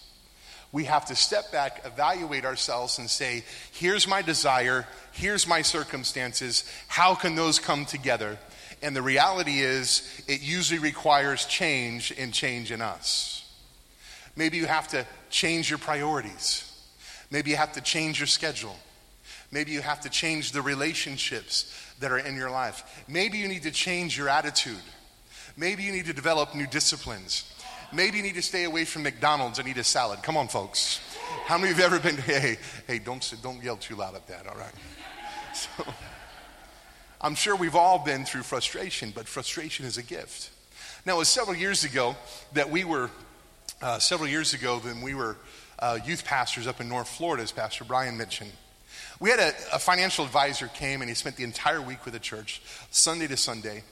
We 0.71 0.85
have 0.85 1.05
to 1.05 1.15
step 1.15 1.51
back, 1.51 1.81
evaluate 1.85 2.45
ourselves, 2.45 2.99
and 2.99 3.09
say, 3.09 3.43
here's 3.71 4.07
my 4.07 4.21
desire, 4.21 4.87
here's 5.11 5.47
my 5.47 5.63
circumstances, 5.63 6.63
how 6.87 7.15
can 7.15 7.35
those 7.35 7.57
come 7.57 7.85
together? 7.85 8.37
And 8.81 8.95
the 8.95 9.01
reality 9.01 9.59
is, 9.59 10.23
it 10.27 10.41
usually 10.41 10.79
requires 10.79 11.45
change 11.45 12.13
and 12.17 12.33
change 12.33 12.71
in 12.71 12.81
us. 12.81 13.45
Maybe 14.35 14.57
you 14.57 14.67
have 14.67 14.87
to 14.89 15.05
change 15.29 15.69
your 15.69 15.79
priorities. 15.79 16.65
Maybe 17.29 17.51
you 17.51 17.57
have 17.57 17.73
to 17.73 17.81
change 17.81 18.19
your 18.19 18.27
schedule. 18.27 18.75
Maybe 19.51 19.71
you 19.71 19.81
have 19.81 20.01
to 20.01 20.09
change 20.09 20.51
the 20.51 20.61
relationships 20.61 21.73
that 21.99 22.11
are 22.11 22.19
in 22.19 22.35
your 22.35 22.49
life. 22.49 23.03
Maybe 23.07 23.37
you 23.37 23.47
need 23.47 23.63
to 23.63 23.71
change 23.71 24.17
your 24.17 24.29
attitude. 24.29 24.81
Maybe 25.57 25.83
you 25.83 25.91
need 25.91 26.05
to 26.05 26.13
develop 26.13 26.55
new 26.55 26.67
disciplines. 26.67 27.51
Maybe 27.91 28.17
you 28.17 28.23
need 28.23 28.35
to 28.35 28.41
stay 28.41 28.65
away 28.65 28.85
from 28.85 29.03
McDonald's 29.03 29.59
and 29.59 29.67
eat 29.67 29.77
a 29.77 29.83
salad. 29.83 30.21
Come 30.21 30.37
on, 30.37 30.47
folks. 30.47 30.99
How 31.45 31.57
many 31.57 31.71
of 31.71 31.77
you 31.77 31.83
have 31.83 31.93
ever 31.93 32.03
been, 32.03 32.17
hey, 32.17 32.57
hey, 32.87 32.99
don't, 32.99 33.33
don't 33.41 33.61
yell 33.63 33.77
too 33.77 33.95
loud 33.95 34.15
at 34.15 34.27
that, 34.27 34.47
all 34.47 34.55
right? 34.55 34.73
So, 35.51 35.83
I'm 37.21 37.35
sure 37.35 37.55
we've 37.55 37.75
all 37.75 37.99
been 37.99 38.25
through 38.25 38.43
frustration, 38.43 39.11
but 39.13 39.27
frustration 39.27 39.85
is 39.85 39.97
a 39.97 40.03
gift. 40.03 40.51
Now, 41.05 41.15
it 41.15 41.19
was 41.19 41.27
several 41.27 41.55
years 41.55 41.83
ago 41.83 42.15
that 42.53 42.69
we 42.69 42.83
were 42.83 43.09
uh, 43.81 43.99
several 43.99 44.29
years 44.29 44.53
ago 44.53 44.79
when 44.79 45.01
we 45.01 45.13
were 45.13 45.37
uh, 45.79 45.99
youth 46.05 46.25
pastors 46.25 46.67
up 46.67 46.81
in 46.81 46.89
North 46.89 47.07
Florida, 47.07 47.43
as 47.43 47.51
Pastor 47.51 47.83
Brian 47.83 48.17
mentioned. 48.17 48.51
We 49.19 49.29
had 49.29 49.39
a, 49.39 49.53
a 49.73 49.79
financial 49.79 50.25
advisor 50.25 50.67
came 50.67 51.01
and 51.01 51.09
he 51.09 51.15
spent 51.15 51.35
the 51.35 51.43
entire 51.43 51.81
week 51.81 52.03
with 52.05 52.13
the 52.13 52.19
church, 52.19 52.61
Sunday 52.91 53.27
to 53.27 53.37
Sunday 53.37 53.83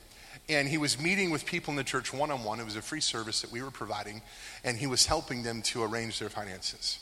and 0.50 0.68
he 0.68 0.78
was 0.78 1.00
meeting 1.00 1.30
with 1.30 1.46
people 1.46 1.72
in 1.72 1.76
the 1.76 1.84
church 1.84 2.14
one 2.14 2.32
on 2.32 2.44
one. 2.44 2.60
It 2.60 2.66
was 2.66 2.76
a 2.76 2.82
free 2.82 3.02
service 3.02 3.42
that 3.42 3.52
we 3.52 3.62
were 3.62 3.72
providing, 3.72 4.22
and 4.64 4.78
he 4.78 4.88
was 4.88 5.06
helping 5.06 5.44
them 5.44 5.62
to 5.64 5.84
arrange 5.84 6.20
their 6.20 6.30
finances. 6.30 7.00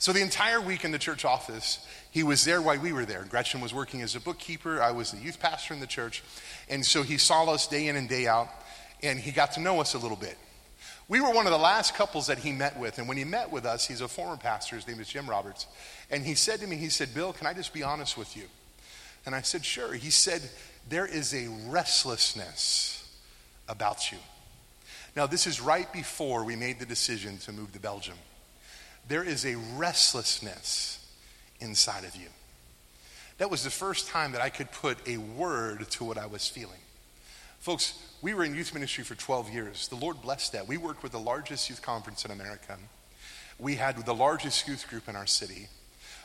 So 0.00 0.14
the 0.14 0.22
entire 0.22 0.62
week 0.62 0.86
in 0.86 0.92
the 0.92 0.98
church 0.98 1.26
office, 1.26 1.86
he 2.10 2.22
was 2.22 2.42
there 2.46 2.62
while 2.62 2.78
we 2.78 2.90
were 2.90 3.04
there. 3.04 3.22
Gretchen 3.28 3.60
was 3.60 3.74
working 3.74 4.00
as 4.00 4.16
a 4.16 4.20
bookkeeper, 4.20 4.82
I 4.82 4.92
was 4.92 5.12
the 5.12 5.18
youth 5.18 5.38
pastor 5.38 5.74
in 5.74 5.80
the 5.80 5.86
church, 5.86 6.24
and 6.70 6.84
so 6.84 7.02
he 7.02 7.18
saw 7.18 7.44
us 7.44 7.66
day 7.66 7.86
in 7.86 7.96
and 7.96 8.08
day 8.08 8.26
out, 8.26 8.48
and 9.02 9.20
he 9.20 9.30
got 9.30 9.52
to 9.52 9.60
know 9.60 9.78
us 9.78 9.92
a 9.92 9.98
little 9.98 10.16
bit. 10.16 10.38
We 11.06 11.20
were 11.20 11.30
one 11.30 11.44
of 11.44 11.52
the 11.52 11.58
last 11.58 11.96
couples 11.96 12.28
that 12.28 12.38
he 12.38 12.50
met 12.50 12.78
with, 12.78 12.96
and 12.96 13.08
when 13.08 13.18
he 13.18 13.24
met 13.24 13.52
with 13.52 13.66
us, 13.66 13.86
he's 13.86 14.00
a 14.00 14.08
former 14.08 14.38
pastor, 14.38 14.76
his 14.76 14.88
name 14.88 15.00
is 15.00 15.08
Jim 15.08 15.28
Roberts, 15.28 15.66
and 16.10 16.24
he 16.24 16.34
said 16.34 16.60
to 16.60 16.66
me, 16.66 16.76
he 16.76 16.88
said, 16.88 17.12
Bill, 17.12 17.34
can 17.34 17.46
I 17.46 17.52
just 17.52 17.74
be 17.74 17.82
honest 17.82 18.16
with 18.16 18.34
you? 18.38 18.44
And 19.26 19.34
I 19.34 19.42
said, 19.42 19.66
sure. 19.66 19.92
He 19.92 20.08
said, 20.08 20.40
there 20.88 21.04
is 21.04 21.34
a 21.34 21.46
restlessness 21.68 23.06
about 23.68 24.10
you. 24.10 24.18
Now, 25.14 25.26
this 25.26 25.46
is 25.46 25.60
right 25.60 25.92
before 25.92 26.42
we 26.42 26.56
made 26.56 26.78
the 26.78 26.86
decision 26.86 27.36
to 27.38 27.52
move 27.52 27.72
to 27.74 27.80
Belgium. 27.80 28.16
There 29.08 29.24
is 29.24 29.44
a 29.44 29.56
restlessness 29.76 31.04
inside 31.60 32.04
of 32.04 32.14
you. 32.16 32.28
That 33.38 33.50
was 33.50 33.64
the 33.64 33.70
first 33.70 34.08
time 34.08 34.32
that 34.32 34.42
I 34.42 34.50
could 34.50 34.70
put 34.70 34.98
a 35.08 35.16
word 35.16 35.88
to 35.92 36.04
what 36.04 36.18
I 36.18 36.26
was 36.26 36.46
feeling. 36.46 36.78
Folks, 37.60 37.94
we 38.22 38.34
were 38.34 38.44
in 38.44 38.54
youth 38.54 38.74
ministry 38.74 39.04
for 39.04 39.14
12 39.14 39.50
years. 39.50 39.88
The 39.88 39.96
Lord 39.96 40.20
blessed 40.22 40.52
that. 40.52 40.68
We 40.68 40.76
worked 40.76 41.02
with 41.02 41.12
the 41.12 41.20
largest 41.20 41.68
youth 41.68 41.82
conference 41.82 42.24
in 42.24 42.30
America. 42.30 42.76
We 43.58 43.76
had 43.76 44.04
the 44.04 44.14
largest 44.14 44.66
youth 44.68 44.88
group 44.88 45.08
in 45.08 45.16
our 45.16 45.26
city. 45.26 45.68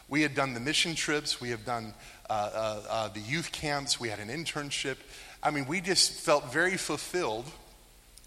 We 0.07 0.21
had 0.21 0.35
done 0.35 0.53
the 0.53 0.59
mission 0.59 0.95
trips. 0.95 1.41
We 1.41 1.49
have 1.49 1.65
done 1.65 1.93
uh, 2.29 2.33
uh, 2.33 2.81
uh, 2.89 3.07
the 3.09 3.19
youth 3.19 3.51
camps. 3.51 3.99
We 3.99 4.09
had 4.09 4.19
an 4.19 4.29
internship. 4.29 4.97
I 5.41 5.51
mean, 5.51 5.65
we 5.67 5.81
just 5.81 6.11
felt 6.11 6.51
very 6.53 6.77
fulfilled 6.77 7.45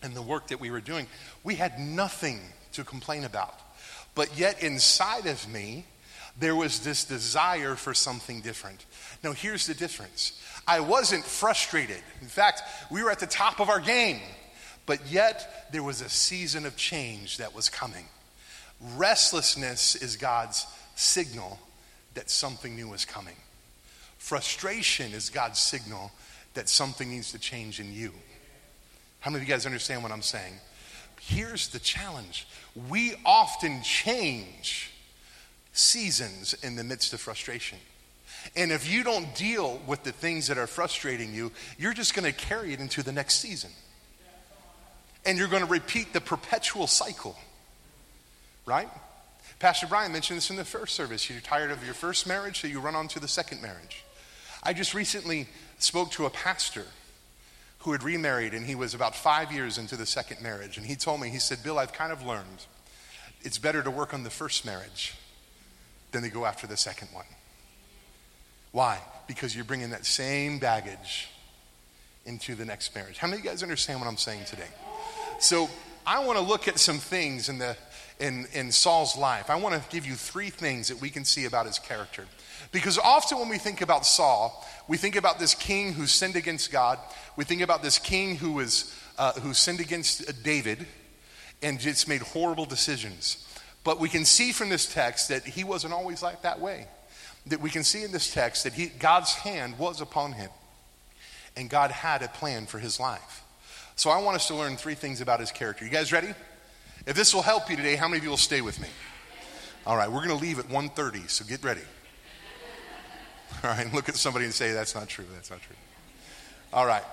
in 0.02 0.14
the 0.14 0.22
work 0.22 0.48
that 0.48 0.60
we 0.60 0.70
were 0.70 0.80
doing. 0.80 1.06
We 1.44 1.54
had 1.54 1.78
nothing 1.78 2.40
to 2.72 2.84
complain 2.84 3.24
about. 3.24 3.58
But 4.18 4.36
yet, 4.36 4.64
inside 4.64 5.26
of 5.26 5.48
me, 5.48 5.84
there 6.40 6.56
was 6.56 6.80
this 6.80 7.04
desire 7.04 7.76
for 7.76 7.94
something 7.94 8.40
different. 8.40 8.84
Now, 9.22 9.30
here's 9.30 9.68
the 9.68 9.74
difference 9.74 10.32
I 10.66 10.80
wasn't 10.80 11.24
frustrated. 11.24 12.02
In 12.20 12.26
fact, 12.26 12.62
we 12.90 13.00
were 13.00 13.12
at 13.12 13.20
the 13.20 13.28
top 13.28 13.60
of 13.60 13.68
our 13.68 13.78
game. 13.78 14.18
But 14.86 15.06
yet, 15.06 15.68
there 15.70 15.84
was 15.84 16.00
a 16.00 16.08
season 16.08 16.66
of 16.66 16.74
change 16.74 17.36
that 17.36 17.54
was 17.54 17.68
coming. 17.68 18.06
Restlessness 18.96 19.94
is 19.94 20.16
God's 20.16 20.66
signal 20.96 21.60
that 22.14 22.28
something 22.28 22.74
new 22.74 22.94
is 22.94 23.04
coming. 23.04 23.36
Frustration 24.18 25.12
is 25.12 25.30
God's 25.30 25.60
signal 25.60 26.10
that 26.54 26.68
something 26.68 27.08
needs 27.08 27.30
to 27.30 27.38
change 27.38 27.78
in 27.78 27.92
you. 27.92 28.12
How 29.20 29.30
many 29.30 29.44
of 29.44 29.48
you 29.48 29.54
guys 29.54 29.64
understand 29.64 30.02
what 30.02 30.10
I'm 30.10 30.22
saying? 30.22 30.54
Here's 31.20 31.68
the 31.68 31.78
challenge 31.78 32.46
we 32.88 33.14
often 33.24 33.82
change 33.82 34.92
seasons 35.72 36.54
in 36.62 36.76
the 36.76 36.84
midst 36.84 37.12
of 37.12 37.20
frustration. 37.20 37.78
And 38.56 38.72
if 38.72 38.90
you 38.90 39.02
don't 39.04 39.34
deal 39.34 39.80
with 39.86 40.04
the 40.04 40.12
things 40.12 40.46
that 40.46 40.58
are 40.58 40.66
frustrating 40.66 41.34
you, 41.34 41.52
you're 41.78 41.94
just 41.94 42.14
going 42.14 42.24
to 42.24 42.32
carry 42.32 42.72
it 42.72 42.80
into 42.80 43.02
the 43.02 43.12
next 43.12 43.40
season. 43.40 43.70
And 45.26 45.38
you're 45.38 45.48
going 45.48 45.64
to 45.64 45.70
repeat 45.70 46.12
the 46.12 46.20
perpetual 46.20 46.86
cycle. 46.86 47.36
Right? 48.64 48.88
Pastor 49.58 49.86
Brian 49.86 50.12
mentioned 50.12 50.36
this 50.36 50.50
in 50.50 50.56
the 50.56 50.64
first 50.64 50.94
service. 50.94 51.28
You're 51.28 51.40
tired 51.40 51.70
of 51.70 51.84
your 51.84 51.94
first 51.94 52.26
marriage, 52.26 52.60
so 52.60 52.68
you 52.68 52.80
run 52.80 52.94
on 52.94 53.08
to 53.08 53.20
the 53.20 53.28
second 53.28 53.60
marriage. 53.60 54.04
I 54.62 54.72
just 54.72 54.94
recently 54.94 55.48
spoke 55.78 56.10
to 56.12 56.26
a 56.26 56.30
pastor 56.30 56.84
who 57.80 57.92
had 57.92 58.02
remarried, 58.02 58.54
and 58.54 58.66
he 58.66 58.74
was 58.74 58.94
about 58.94 59.14
five 59.14 59.52
years 59.52 59.78
into 59.78 59.96
the 59.96 60.06
second 60.06 60.42
marriage. 60.42 60.76
And 60.76 60.86
he 60.86 60.96
told 60.96 61.20
me, 61.20 61.28
he 61.28 61.38
said, 61.38 61.62
Bill, 61.62 61.78
I've 61.78 61.92
kind 61.92 62.12
of 62.12 62.24
learned 62.24 62.66
it's 63.42 63.58
better 63.58 63.82
to 63.82 63.90
work 63.90 64.12
on 64.12 64.24
the 64.24 64.30
first 64.30 64.66
marriage 64.66 65.14
than 66.10 66.22
to 66.22 66.28
go 66.28 66.44
after 66.44 66.66
the 66.66 66.76
second 66.76 67.08
one. 67.12 67.26
Why? 68.72 68.98
Because 69.28 69.54
you're 69.54 69.64
bringing 69.64 69.90
that 69.90 70.04
same 70.04 70.58
baggage 70.58 71.28
into 72.26 72.54
the 72.54 72.64
next 72.64 72.94
marriage. 72.94 73.16
How 73.18 73.28
many 73.28 73.38
of 73.38 73.44
you 73.44 73.50
guys 73.50 73.62
understand 73.62 74.00
what 74.00 74.08
I'm 74.08 74.16
saying 74.16 74.44
today? 74.46 74.68
So, 75.38 75.70
I 76.04 76.24
want 76.24 76.38
to 76.38 76.44
look 76.44 76.68
at 76.68 76.78
some 76.78 76.98
things 76.98 77.48
in 77.48 77.58
the 77.58 77.76
in, 78.20 78.46
in 78.52 78.72
Saul's 78.72 79.16
life, 79.16 79.50
I 79.50 79.56
want 79.56 79.80
to 79.80 79.90
give 79.90 80.06
you 80.06 80.14
three 80.14 80.50
things 80.50 80.88
that 80.88 81.00
we 81.00 81.10
can 81.10 81.24
see 81.24 81.44
about 81.44 81.66
his 81.66 81.78
character. 81.78 82.24
Because 82.72 82.98
often 82.98 83.38
when 83.38 83.48
we 83.48 83.58
think 83.58 83.80
about 83.80 84.06
Saul, 84.06 84.66
we 84.88 84.96
think 84.96 85.16
about 85.16 85.38
this 85.38 85.54
king 85.54 85.92
who 85.92 86.06
sinned 86.06 86.36
against 86.36 86.70
God. 86.70 86.98
We 87.36 87.44
think 87.44 87.62
about 87.62 87.82
this 87.82 87.98
king 87.98 88.36
who, 88.36 88.52
was, 88.52 88.94
uh, 89.18 89.32
who 89.34 89.54
sinned 89.54 89.80
against 89.80 90.42
David 90.42 90.86
and 91.62 91.78
just 91.78 92.08
made 92.08 92.22
horrible 92.22 92.66
decisions. 92.66 93.46
But 93.84 94.00
we 94.00 94.08
can 94.08 94.24
see 94.24 94.52
from 94.52 94.68
this 94.68 94.92
text 94.92 95.28
that 95.28 95.44
he 95.44 95.64
wasn't 95.64 95.92
always 95.92 96.22
like 96.22 96.42
that 96.42 96.60
way. 96.60 96.86
That 97.46 97.60
we 97.60 97.70
can 97.70 97.84
see 97.84 98.04
in 98.04 98.12
this 98.12 98.32
text 98.32 98.64
that 98.64 98.74
he, 98.74 98.86
God's 98.86 99.32
hand 99.32 99.78
was 99.78 100.00
upon 100.00 100.32
him 100.32 100.50
and 101.56 101.68
God 101.68 101.90
had 101.90 102.22
a 102.22 102.28
plan 102.28 102.66
for 102.66 102.78
his 102.78 103.00
life. 103.00 103.42
So 103.96 104.10
I 104.10 104.22
want 104.22 104.36
us 104.36 104.46
to 104.46 104.54
learn 104.54 104.76
three 104.76 104.94
things 104.94 105.20
about 105.20 105.40
his 105.40 105.50
character. 105.50 105.84
You 105.84 105.90
guys 105.90 106.12
ready? 106.12 106.32
If 107.04 107.16
this 107.16 107.34
will 107.34 107.42
help 107.42 107.68
you 107.68 107.76
today, 107.76 107.96
how 107.96 108.06
many 108.06 108.18
of 108.18 108.24
you 108.24 108.30
will 108.30 108.36
stay 108.36 108.60
with 108.60 108.80
me? 108.80 108.88
All 109.86 109.96
right, 109.96 110.08
we're 110.10 110.24
going 110.24 110.38
to 110.38 110.44
leave 110.44 110.58
at 110.58 110.68
1.30, 110.68 111.28
so 111.28 111.44
get 111.44 111.64
ready. 111.64 111.80
All 113.64 113.70
right, 113.70 113.92
look 113.92 114.08
at 114.08 114.16
somebody 114.16 114.44
and 114.44 114.54
say, 114.54 114.72
that's 114.72 114.94
not 114.94 115.08
true, 115.08 115.24
that's 115.34 115.50
not 115.50 115.60
true. 115.62 115.76
All 116.72 116.86
right, 116.86 117.04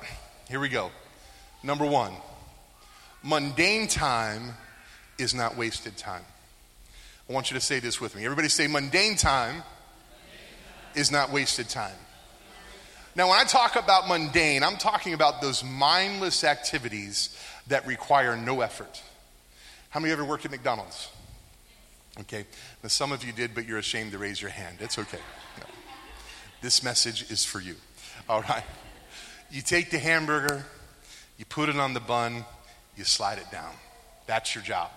here 0.50 0.60
we 0.60 0.70
go. 0.70 0.92
Number 1.64 1.86
one, 1.86 2.14
mundane 3.24 3.88
time 3.88 4.54
is 5.18 5.34
not 5.34 5.58
wasted 5.58 5.98
time. 5.98 6.24
I 7.30 7.34
want 7.34 7.50
you 7.50 7.56
to 7.56 7.62
say 7.62 7.80
this 7.80 8.00
with 8.00 8.16
me. 8.16 8.24
Everybody 8.24 8.50
say, 8.50 8.68
mundane 8.68 9.16
time 9.16 9.64
is 10.94 11.12
not 11.12 11.32
wasted 11.32 11.70
time. 11.70 11.96
Now, 13.16 13.30
when 13.30 13.40
I 13.40 13.46
talk 13.46 13.78
about 13.78 14.08
mundane, 14.08 14.62
I'm 14.62 14.76
talking 14.76 15.14
about 15.14 15.42
those 15.42 15.64
mindless 15.64 16.44
activities 16.44 17.38
that 17.68 17.88
require 17.88 18.36
no 18.36 18.62
effort. 18.62 19.02
How 19.90 20.02
many 20.02 20.12
of 20.12 20.20
you 20.20 20.24
ever 20.24 20.30
worked 20.30 20.44
at 20.44 20.52
McDonald's? 20.52 21.10
Okay. 22.20 22.46
Now, 22.84 22.90
some 22.90 23.12
of 23.12 23.24
you 23.24 23.32
did, 23.32 23.56
but 23.56 23.66
you're 23.66 23.78
ashamed 23.78 24.12
to 24.12 24.18
raise 24.18 24.42
your 24.42 24.52
hand. 24.52 24.78
It's 24.82 25.00
okay. 25.00 25.20
No. 25.60 25.66
This 26.66 26.82
message 26.82 27.30
is 27.30 27.46
for 27.46 27.60
you. 27.60 27.76
All 28.28 28.42
right. 28.42 28.64
You 29.52 29.62
take 29.62 29.92
the 29.92 30.00
hamburger, 30.00 30.66
you 31.38 31.46
put 31.46 31.70
it 31.70 31.76
on 31.76 31.94
the 31.94 32.00
bun, 32.00 32.44
you 32.98 33.04
slide 33.04 33.38
it 33.38 33.52
down. 33.52 33.72
That's 34.26 34.56
your 34.56 34.64
job. 34.64 34.90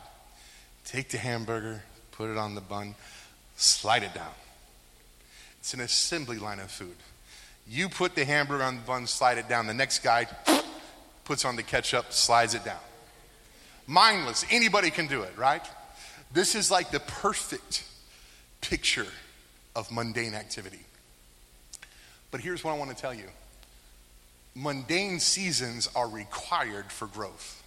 Take 0.86 1.10
the 1.10 1.18
hamburger, 1.18 1.82
put 2.12 2.30
it 2.30 2.38
on 2.38 2.54
the 2.54 2.62
bun, 2.62 2.94
slide 3.58 4.02
it 4.02 4.14
down. 4.14 4.32
It's 5.58 5.74
an 5.74 5.80
assembly 5.80 6.38
line 6.38 6.58
of 6.58 6.70
food. 6.70 6.96
You 7.68 7.90
put 7.90 8.14
the 8.14 8.24
hamburger 8.24 8.64
on 8.64 8.76
the 8.76 8.82
bun, 8.86 9.06
slide 9.06 9.36
it 9.36 9.46
down. 9.46 9.66
The 9.66 9.74
next 9.74 9.98
guy 9.98 10.26
puts 11.26 11.44
on 11.44 11.56
the 11.56 11.62
ketchup, 11.62 12.14
slides 12.14 12.54
it 12.54 12.64
down 12.64 12.80
mindless. 13.86 14.46
Anybody 14.50 14.90
can 14.90 15.06
do 15.06 15.20
it, 15.20 15.36
right? 15.36 15.66
This 16.32 16.54
is 16.54 16.70
like 16.70 16.92
the 16.92 17.00
perfect 17.00 17.84
picture 18.62 19.08
of 19.76 19.92
mundane 19.92 20.32
activity. 20.32 20.80
But 22.30 22.40
here's 22.40 22.62
what 22.62 22.72
I 22.72 22.78
want 22.78 22.90
to 22.90 22.96
tell 22.96 23.14
you 23.14 23.28
mundane 24.54 25.20
seasons 25.20 25.88
are 25.94 26.08
required 26.08 26.90
for 26.90 27.06
growth 27.06 27.62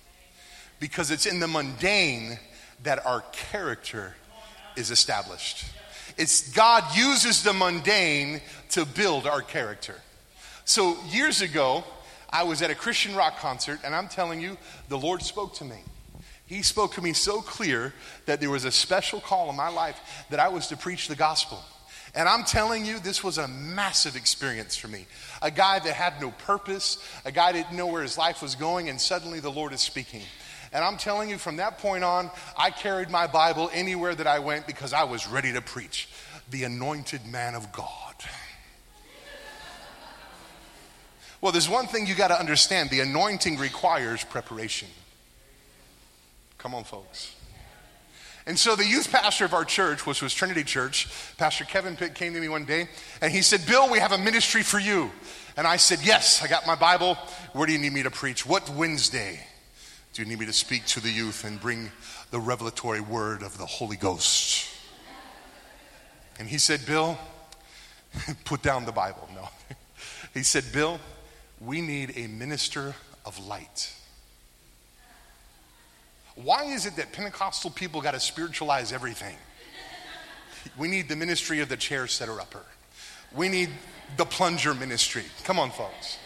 because 0.80 1.12
it's 1.12 1.26
in 1.26 1.39
the 1.39 1.47
mundane 1.47 2.38
that 2.84 3.06
our 3.06 3.21
character 3.32 4.15
is 4.76 4.91
established. 4.91 5.65
It's 6.17 6.52
God 6.52 6.84
uses 6.95 7.43
the 7.43 7.54
mundane 7.54 8.41
to 8.69 8.86
build 8.86 9.26
our 9.26 9.41
character. 9.41 9.95
So 10.65 10.97
years 11.10 11.41
ago, 11.41 11.84
I 12.30 12.43
was 12.43 12.62
at 12.62 12.71
a 12.71 12.76
Christian 12.76 13.15
rock 13.15 13.39
concert, 13.39 13.80
and 13.84 13.95
I'm 13.95 14.08
telling 14.08 14.41
you, 14.41 14.58
the 14.89 14.97
Lord 14.97 15.21
spoke 15.21 15.54
to 15.56 15.65
me. 15.65 15.78
He 16.45 16.63
spoke 16.63 16.95
to 16.95 17.02
me 17.02 17.13
so 17.13 17.41
clear 17.41 17.93
that 18.26 18.41
there 18.41 18.50
was 18.50 18.65
a 18.65 18.71
special 18.71 19.21
call 19.21 19.50
in 19.50 19.56
my 19.56 19.69
life 19.69 20.00
that 20.30 20.39
I 20.39 20.50
was 20.50 20.67
to 20.67 20.78
preach 20.78 21.08
the 21.08 21.15
gospel. 21.15 21.63
And 22.13 22.28
I'm 22.28 22.43
telling 22.43 22.86
you, 22.86 23.00
this 23.00 23.24
was 23.24 23.38
a 23.38 23.47
massive 23.47 24.15
experience 24.15 24.76
for 24.76 24.89
me. 24.89 25.06
A 25.41 25.50
guy 25.50 25.80
that 25.80 25.93
had 25.93 26.19
no 26.19 26.32
purpose, 26.32 26.97
a 27.24 27.32
guy 27.32 27.54
that 27.54 27.63
didn't 27.63 27.78
know 27.78 27.88
where 27.88 28.02
his 28.02 28.17
life 28.17 28.41
was 28.41 28.56
going, 28.56 28.89
and 28.89 29.00
suddenly 29.00 29.39
the 29.39 29.52
Lord 29.52 29.71
is 29.71 29.80
speaking. 29.80 30.21
And 30.74 30.84
I'm 30.84 30.97
telling 30.97 31.30
you, 31.30 31.38
from 31.38 31.58
that 31.58 31.78
point 31.78 32.04
on, 32.04 32.30
I 32.58 32.69
carried 32.69 33.10
my 33.10 33.28
Bible 33.28 33.69
anywhere 33.74 34.13
that 34.13 34.28
I 34.28 34.39
went 34.39 34.67
because 34.67 34.93
I 34.93 35.04
was 35.04 35.28
ready 35.28 35.54
to 35.54 35.62
preach 35.62 36.10
the 36.50 36.65
anointed 36.65 37.26
man 37.26 37.56
of 37.56 37.71
God. 37.71 38.15
Well, 41.39 41.52
there's 41.52 41.69
one 41.69 41.88
thing 41.88 42.06
you 42.06 42.13
got 42.13 42.28
to 42.28 42.39
understand 42.39 42.89
the 42.91 43.00
anointing 43.00 43.58
requires 43.58 44.24
preparation. 44.24 44.89
Come 46.60 46.76
on, 46.76 46.84
folks. 46.84 47.36
And 48.45 48.58
so 48.58 48.75
the 48.75 48.86
youth 48.86 49.12
pastor 49.12 49.45
of 49.45 49.54
our 49.54 49.65
church, 49.65 50.06
which 50.06 50.21
was 50.21 50.34
Trinity 50.34 50.63
Church, 50.63 51.08
Pastor 51.38 51.63
Kevin 51.63 51.95
Pitt 51.95 52.15
came 52.15 52.34
to 52.34 52.39
me 52.39 52.49
one 52.49 52.65
day 52.65 52.88
and 53.21 53.32
he 53.32 53.41
said, 53.41 53.65
Bill, 53.67 53.89
we 53.89 53.99
have 53.99 54.12
a 54.12 54.17
ministry 54.17 54.63
for 54.63 54.80
you. 54.80 55.12
And 55.58 55.67
I 55.67 55.77
said, 55.77 55.99
Yes, 56.04 56.41
I 56.41 56.47
got 56.47 56.65
my 56.65 56.75
Bible. 56.75 57.15
Where 57.54 57.67
do 57.67 57.73
you 57.73 57.80
need 57.80 57.93
me 57.93 58.04
to 58.04 58.12
preach? 58.12 58.45
What 58.45 58.69
Wednesday 58.69 59.39
do 60.13 60.21
you 60.21 60.27
need 60.27 60.39
me 60.39 60.45
to 60.45 60.54
speak 60.54 60.86
to 60.88 60.99
the 60.99 61.12
youth 61.12 61.43
and 61.43 61.60
bring 61.60 61.91
the 62.32 62.39
revelatory 62.39 63.01
word 63.01 63.43
of 63.43 63.58
the 63.58 63.65
Holy 63.65 63.97
Ghost? 63.97 64.67
And 66.39 66.47
he 66.47 66.58
said, 66.58 66.86
Bill, 66.88 67.17
put 68.45 68.62
down 68.62 68.86
the 68.86 68.91
Bible. 68.91 69.30
No. 69.34 69.49
He 70.34 70.43
said, 70.43 70.63
Bill, 70.71 70.97
we 71.60 71.82
need 71.82 72.13
a 72.15 72.27
minister 72.27 72.95
of 73.25 73.38
light. 73.45 73.93
Why 76.35 76.65
is 76.65 76.85
it 76.85 76.95
that 76.95 77.11
Pentecostal 77.11 77.71
people 77.71 78.01
got 78.01 78.11
to 78.11 78.19
spiritualize 78.19 78.93
everything? 78.93 79.35
We 80.77 80.87
need 80.87 81.09
the 81.09 81.15
ministry 81.15 81.59
of 81.59 81.69
the 81.69 81.77
chair 81.77 82.07
setter 82.07 82.39
upper. 82.39 82.63
We 83.35 83.49
need 83.49 83.69
the 84.17 84.25
plunger 84.25 84.73
ministry. 84.73 85.25
Come 85.43 85.59
on, 85.59 85.71
folks. 85.71 86.17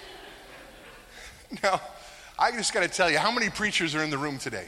Now, 1.63 1.79
I 2.37 2.51
just 2.51 2.73
got 2.73 2.81
to 2.81 2.89
tell 2.89 3.09
you, 3.09 3.17
how 3.17 3.31
many 3.31 3.49
preachers 3.49 3.95
are 3.95 4.03
in 4.03 4.09
the 4.09 4.17
room 4.17 4.39
today? 4.39 4.65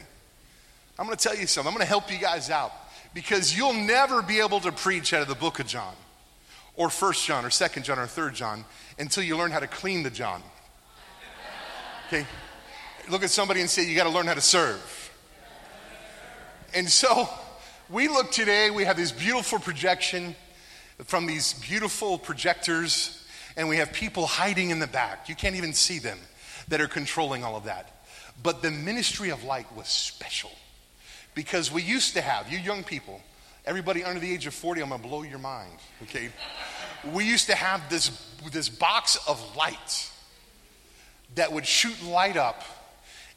I'm 0.98 1.06
going 1.06 1.16
to 1.16 1.22
tell 1.22 1.36
you 1.36 1.46
something. 1.46 1.68
I'm 1.68 1.74
going 1.74 1.84
to 1.84 1.88
help 1.88 2.10
you 2.10 2.18
guys 2.18 2.50
out 2.50 2.72
because 3.14 3.56
you'll 3.56 3.74
never 3.74 4.22
be 4.22 4.40
able 4.40 4.60
to 4.60 4.72
preach 4.72 5.12
out 5.12 5.22
of 5.22 5.28
the 5.28 5.34
book 5.34 5.60
of 5.60 5.66
John 5.66 5.94
or 6.76 6.88
First 6.88 7.26
John 7.26 7.44
or 7.44 7.50
Second 7.50 7.84
John 7.84 7.98
or 7.98 8.06
Third 8.06 8.34
John 8.34 8.64
until 8.98 9.22
you 9.22 9.36
learn 9.36 9.50
how 9.50 9.60
to 9.60 9.66
clean 9.66 10.02
the 10.02 10.10
John. 10.10 10.42
Okay? 12.06 12.26
Look 13.10 13.22
at 13.22 13.30
somebody 13.30 13.60
and 13.60 13.68
say, 13.68 13.86
You 13.86 13.94
got 13.94 14.04
to 14.04 14.10
learn 14.10 14.26
how 14.26 14.34
to 14.34 14.40
serve. 14.40 14.97
And 16.74 16.88
so 16.88 17.28
we 17.88 18.08
look 18.08 18.30
today, 18.30 18.70
we 18.70 18.84
have 18.84 18.96
this 18.96 19.12
beautiful 19.12 19.58
projection 19.58 20.36
from 21.04 21.26
these 21.26 21.54
beautiful 21.54 22.18
projectors, 22.18 23.24
and 23.56 23.68
we 23.68 23.76
have 23.76 23.92
people 23.92 24.26
hiding 24.26 24.70
in 24.70 24.78
the 24.78 24.86
back. 24.86 25.28
You 25.28 25.34
can't 25.34 25.56
even 25.56 25.72
see 25.72 25.98
them 25.98 26.18
that 26.68 26.80
are 26.80 26.88
controlling 26.88 27.44
all 27.44 27.56
of 27.56 27.64
that. 27.64 28.04
But 28.42 28.62
the 28.62 28.70
ministry 28.70 29.30
of 29.30 29.44
light 29.44 29.66
was 29.74 29.88
special 29.88 30.50
because 31.34 31.72
we 31.72 31.82
used 31.82 32.14
to 32.14 32.20
have, 32.20 32.52
you 32.52 32.58
young 32.58 32.84
people, 32.84 33.20
everybody 33.64 34.04
under 34.04 34.20
the 34.20 34.32
age 34.32 34.46
of 34.46 34.54
40, 34.54 34.82
I'm 34.82 34.90
gonna 34.90 35.02
blow 35.02 35.22
your 35.22 35.38
mind, 35.38 35.78
okay? 36.02 36.28
We 37.12 37.24
used 37.24 37.46
to 37.46 37.54
have 37.54 37.88
this, 37.88 38.10
this 38.52 38.68
box 38.68 39.18
of 39.26 39.56
light 39.56 40.10
that 41.36 41.52
would 41.52 41.66
shoot 41.66 42.02
light 42.04 42.36
up, 42.36 42.64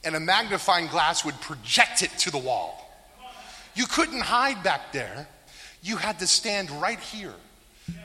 and 0.03 0.15
a 0.15 0.19
magnifying 0.19 0.87
glass 0.87 1.23
would 1.23 1.39
project 1.41 2.01
it 2.01 2.11
to 2.19 2.31
the 2.31 2.37
wall. 2.37 2.90
You 3.75 3.85
couldn't 3.85 4.21
hide 4.21 4.63
back 4.63 4.91
there. 4.91 5.27
You 5.81 5.97
had 5.97 6.19
to 6.19 6.27
stand 6.27 6.69
right 6.71 6.99
here 6.99 7.33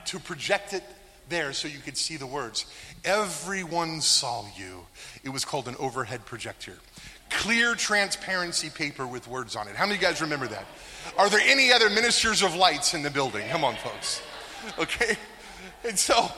to 0.06 0.18
project 0.18 0.72
it 0.72 0.84
there 1.28 1.52
so 1.52 1.68
you 1.68 1.78
could 1.78 1.96
see 1.96 2.16
the 2.16 2.26
words. 2.26 2.66
Everyone 3.04 4.00
saw 4.00 4.44
you. 4.56 4.86
It 5.24 5.30
was 5.30 5.44
called 5.44 5.68
an 5.68 5.76
overhead 5.78 6.24
projector. 6.24 6.74
Clear 7.28 7.74
transparency 7.74 8.70
paper 8.70 9.06
with 9.06 9.26
words 9.26 9.56
on 9.56 9.66
it. 9.68 9.74
How 9.74 9.84
many 9.84 9.96
of 9.96 10.02
you 10.02 10.08
guys 10.08 10.20
remember 10.20 10.46
that? 10.48 10.64
Are 11.18 11.28
there 11.28 11.40
any 11.42 11.72
other 11.72 11.90
ministers 11.90 12.42
of 12.42 12.54
lights 12.54 12.94
in 12.94 13.02
the 13.02 13.10
building? 13.10 13.48
Come 13.48 13.64
on, 13.64 13.74
folks. 13.76 14.22
Okay? 14.78 15.16
And 15.84 15.98
so, 15.98 16.30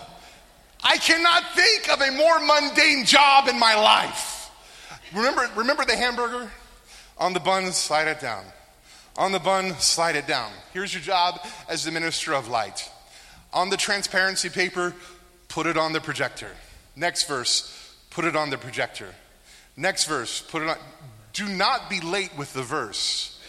I 0.82 0.96
cannot 0.98 1.42
think 1.54 1.90
of 1.90 2.00
a 2.00 2.10
more 2.12 2.40
mundane 2.40 3.04
job 3.04 3.48
in 3.48 3.58
my 3.58 3.74
life. 3.74 4.50
Remember, 5.14 5.48
remember 5.56 5.84
the 5.84 5.96
hamburger? 5.96 6.50
On 7.18 7.32
the 7.32 7.40
bun, 7.40 7.72
slide 7.72 8.08
it 8.08 8.20
down. 8.20 8.44
On 9.18 9.32
the 9.32 9.40
bun, 9.40 9.74
slide 9.80 10.14
it 10.14 10.28
down. 10.28 10.52
Here's 10.72 10.94
your 10.94 11.02
job 11.02 11.44
as 11.68 11.84
the 11.84 11.90
minister 11.90 12.32
of 12.34 12.46
light. 12.46 12.88
On 13.52 13.68
the 13.68 13.76
transparency 13.76 14.48
paper, 14.48 14.94
put 15.48 15.66
it 15.66 15.76
on 15.76 15.92
the 15.92 16.00
projector. 16.00 16.50
Next 16.94 17.26
verse, 17.26 17.96
put 18.10 18.24
it 18.24 18.36
on 18.36 18.50
the 18.50 18.58
projector. 18.58 19.12
Next 19.76 20.04
verse, 20.04 20.40
put 20.40 20.62
it 20.62 20.68
on. 20.68 20.76
Do 21.32 21.48
not 21.48 21.90
be 21.90 22.00
late 22.00 22.30
with 22.38 22.52
the 22.52 22.62
verse 22.62 23.42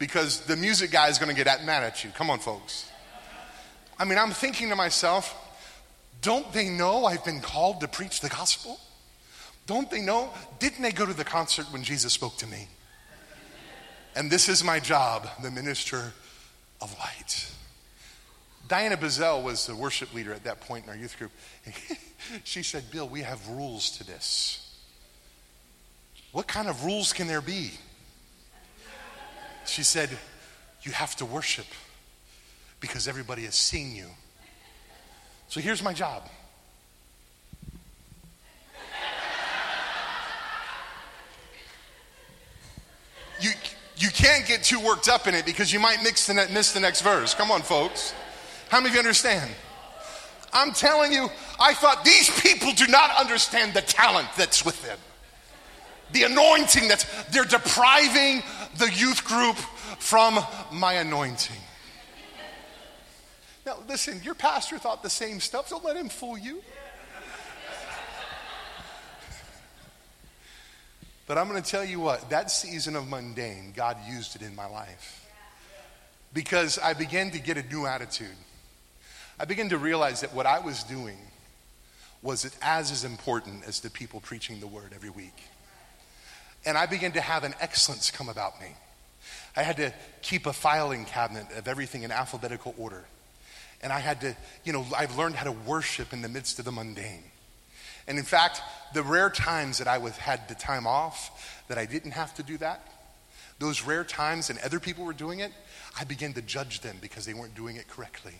because 0.00 0.40
the 0.40 0.56
music 0.56 0.90
guy 0.90 1.08
is 1.08 1.18
going 1.18 1.34
to 1.34 1.44
get 1.44 1.64
mad 1.64 1.84
at 1.84 2.02
you. 2.02 2.10
Come 2.10 2.28
on, 2.28 2.40
folks. 2.40 2.90
I 3.96 4.04
mean, 4.04 4.18
I'm 4.18 4.32
thinking 4.32 4.70
to 4.70 4.76
myself, 4.76 5.36
don't 6.20 6.52
they 6.52 6.68
know 6.68 7.04
I've 7.04 7.24
been 7.24 7.40
called 7.40 7.80
to 7.80 7.88
preach 7.88 8.20
the 8.20 8.28
gospel? 8.28 8.80
Don't 9.66 9.88
they 9.88 10.00
know? 10.00 10.30
Didn't 10.58 10.82
they 10.82 10.92
go 10.92 11.06
to 11.06 11.14
the 11.14 11.24
concert 11.24 11.66
when 11.72 11.84
Jesus 11.84 12.12
spoke 12.12 12.36
to 12.38 12.46
me? 12.48 12.66
And 14.18 14.28
this 14.28 14.48
is 14.48 14.64
my 14.64 14.80
job, 14.80 15.28
the 15.44 15.50
minister 15.52 16.12
of 16.82 16.92
light. 16.98 17.52
Diana 18.66 18.96
Bazell 18.96 19.44
was 19.44 19.68
the 19.68 19.76
worship 19.76 20.12
leader 20.12 20.34
at 20.34 20.42
that 20.42 20.60
point 20.60 20.82
in 20.82 20.90
our 20.90 20.96
youth 20.96 21.16
group. 21.16 21.30
she 22.44 22.64
said, 22.64 22.90
Bill, 22.90 23.08
we 23.08 23.22
have 23.22 23.48
rules 23.48 23.96
to 23.98 24.04
this. 24.04 24.76
What 26.32 26.48
kind 26.48 26.66
of 26.66 26.84
rules 26.84 27.12
can 27.12 27.28
there 27.28 27.40
be? 27.40 27.70
She 29.64 29.84
said, 29.84 30.10
You 30.82 30.90
have 30.90 31.14
to 31.16 31.24
worship 31.24 31.66
because 32.80 33.06
everybody 33.06 33.44
is 33.44 33.54
seeing 33.54 33.94
you. 33.94 34.08
So 35.46 35.60
here's 35.60 35.80
my 35.80 35.92
job. 35.92 36.24
You, 43.40 43.52
you 43.98 44.10
can't 44.10 44.46
get 44.46 44.62
too 44.62 44.80
worked 44.80 45.08
up 45.08 45.26
in 45.26 45.34
it 45.34 45.44
because 45.44 45.72
you 45.72 45.80
might 45.80 46.02
mix 46.02 46.26
the 46.26 46.34
ne- 46.34 46.52
miss 46.52 46.72
the 46.72 46.80
next 46.80 47.02
verse. 47.02 47.34
Come 47.34 47.50
on, 47.50 47.62
folks. 47.62 48.14
How 48.68 48.78
many 48.78 48.90
of 48.90 48.94
you 48.94 49.00
understand? 49.00 49.50
I'm 50.52 50.72
telling 50.72 51.12
you, 51.12 51.28
I 51.60 51.74
thought 51.74 52.04
these 52.04 52.30
people 52.40 52.72
do 52.72 52.86
not 52.86 53.10
understand 53.18 53.74
the 53.74 53.82
talent 53.82 54.28
that's 54.36 54.64
with 54.64 54.80
them. 54.82 54.98
The 56.12 56.22
anointing 56.22 56.88
that's, 56.88 57.04
they're 57.26 57.44
depriving 57.44 58.42
the 58.78 58.90
youth 58.90 59.24
group 59.24 59.56
from 59.98 60.38
my 60.72 60.94
anointing. 60.94 61.56
Now, 63.66 63.78
listen, 63.86 64.20
your 64.22 64.34
pastor 64.34 64.78
thought 64.78 65.02
the 65.02 65.10
same 65.10 65.40
stuff. 65.40 65.68
Don't 65.68 65.84
let 65.84 65.96
him 65.96 66.08
fool 66.08 66.38
you. 66.38 66.62
But 71.28 71.36
I'm 71.36 71.46
going 71.46 71.62
to 71.62 71.70
tell 71.70 71.84
you 71.84 72.00
what, 72.00 72.30
that 72.30 72.50
season 72.50 72.96
of 72.96 73.06
mundane, 73.06 73.74
God 73.76 73.98
used 74.08 74.34
it 74.34 74.40
in 74.40 74.56
my 74.56 74.66
life. 74.66 75.26
Because 76.32 76.78
I 76.78 76.94
began 76.94 77.30
to 77.32 77.38
get 77.38 77.58
a 77.58 77.62
new 77.62 77.86
attitude. 77.86 78.36
I 79.38 79.44
began 79.44 79.68
to 79.68 79.78
realize 79.78 80.22
that 80.22 80.34
what 80.34 80.46
I 80.46 80.58
was 80.58 80.82
doing 80.84 81.18
was 82.22 82.46
as 82.62 82.90
as 82.90 83.04
important 83.04 83.64
as 83.66 83.80
the 83.80 83.90
people 83.90 84.20
preaching 84.20 84.58
the 84.58 84.66
word 84.66 84.92
every 84.94 85.10
week. 85.10 85.44
And 86.64 86.76
I 86.76 86.86
began 86.86 87.12
to 87.12 87.20
have 87.20 87.44
an 87.44 87.54
excellence 87.60 88.10
come 88.10 88.28
about 88.28 88.60
me. 88.60 88.68
I 89.54 89.62
had 89.62 89.76
to 89.76 89.92
keep 90.22 90.46
a 90.46 90.52
filing 90.52 91.04
cabinet 91.04 91.46
of 91.56 91.68
everything 91.68 92.02
in 92.02 92.10
alphabetical 92.10 92.74
order. 92.78 93.04
And 93.82 93.92
I 93.92 94.00
had 94.00 94.22
to, 94.22 94.36
you 94.64 94.72
know, 94.72 94.84
I've 94.96 95.16
learned 95.16 95.36
how 95.36 95.44
to 95.44 95.52
worship 95.52 96.12
in 96.12 96.22
the 96.22 96.28
midst 96.28 96.58
of 96.58 96.64
the 96.64 96.72
mundane. 96.72 97.22
And 98.08 98.18
in 98.18 98.24
fact, 98.24 98.62
the 98.94 99.02
rare 99.02 99.30
times 99.30 99.78
that 99.78 99.86
I 99.86 99.98
had 99.98 100.48
the 100.48 100.54
time 100.54 100.86
off 100.86 101.62
that 101.68 101.76
I 101.76 101.84
didn't 101.84 102.12
have 102.12 102.34
to 102.34 102.42
do 102.42 102.56
that, 102.56 102.80
those 103.58 103.82
rare 103.82 104.02
times 104.02 104.50
and 104.50 104.58
other 104.60 104.80
people 104.80 105.04
were 105.04 105.12
doing 105.12 105.40
it, 105.40 105.52
I 105.98 106.04
began 106.04 106.32
to 106.32 106.42
judge 106.42 106.80
them 106.80 106.96
because 107.02 107.26
they 107.26 107.34
weren't 107.34 107.54
doing 107.54 107.76
it 107.76 107.86
correctly. 107.86 108.34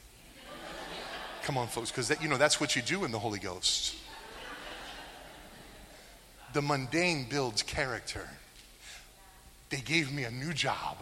Come 1.43 1.59
on, 1.59 1.69
folks, 1.69 1.91
because 1.91 2.11
you 2.23 2.29
know 2.29 2.39
that's 2.39 2.61
what 2.61 2.77
you 2.77 2.83
do 2.83 3.05
in 3.05 3.13
the 3.13 3.19
Holy 3.19 3.39
Ghost. 3.39 3.95
The 6.55 6.63
mundane 6.63 7.27
builds 7.29 7.63
character. 7.63 8.27
They 9.69 9.81
gave 9.81 10.13
me 10.13 10.25
a 10.25 10.31
new 10.31 10.55
job. 10.55 10.97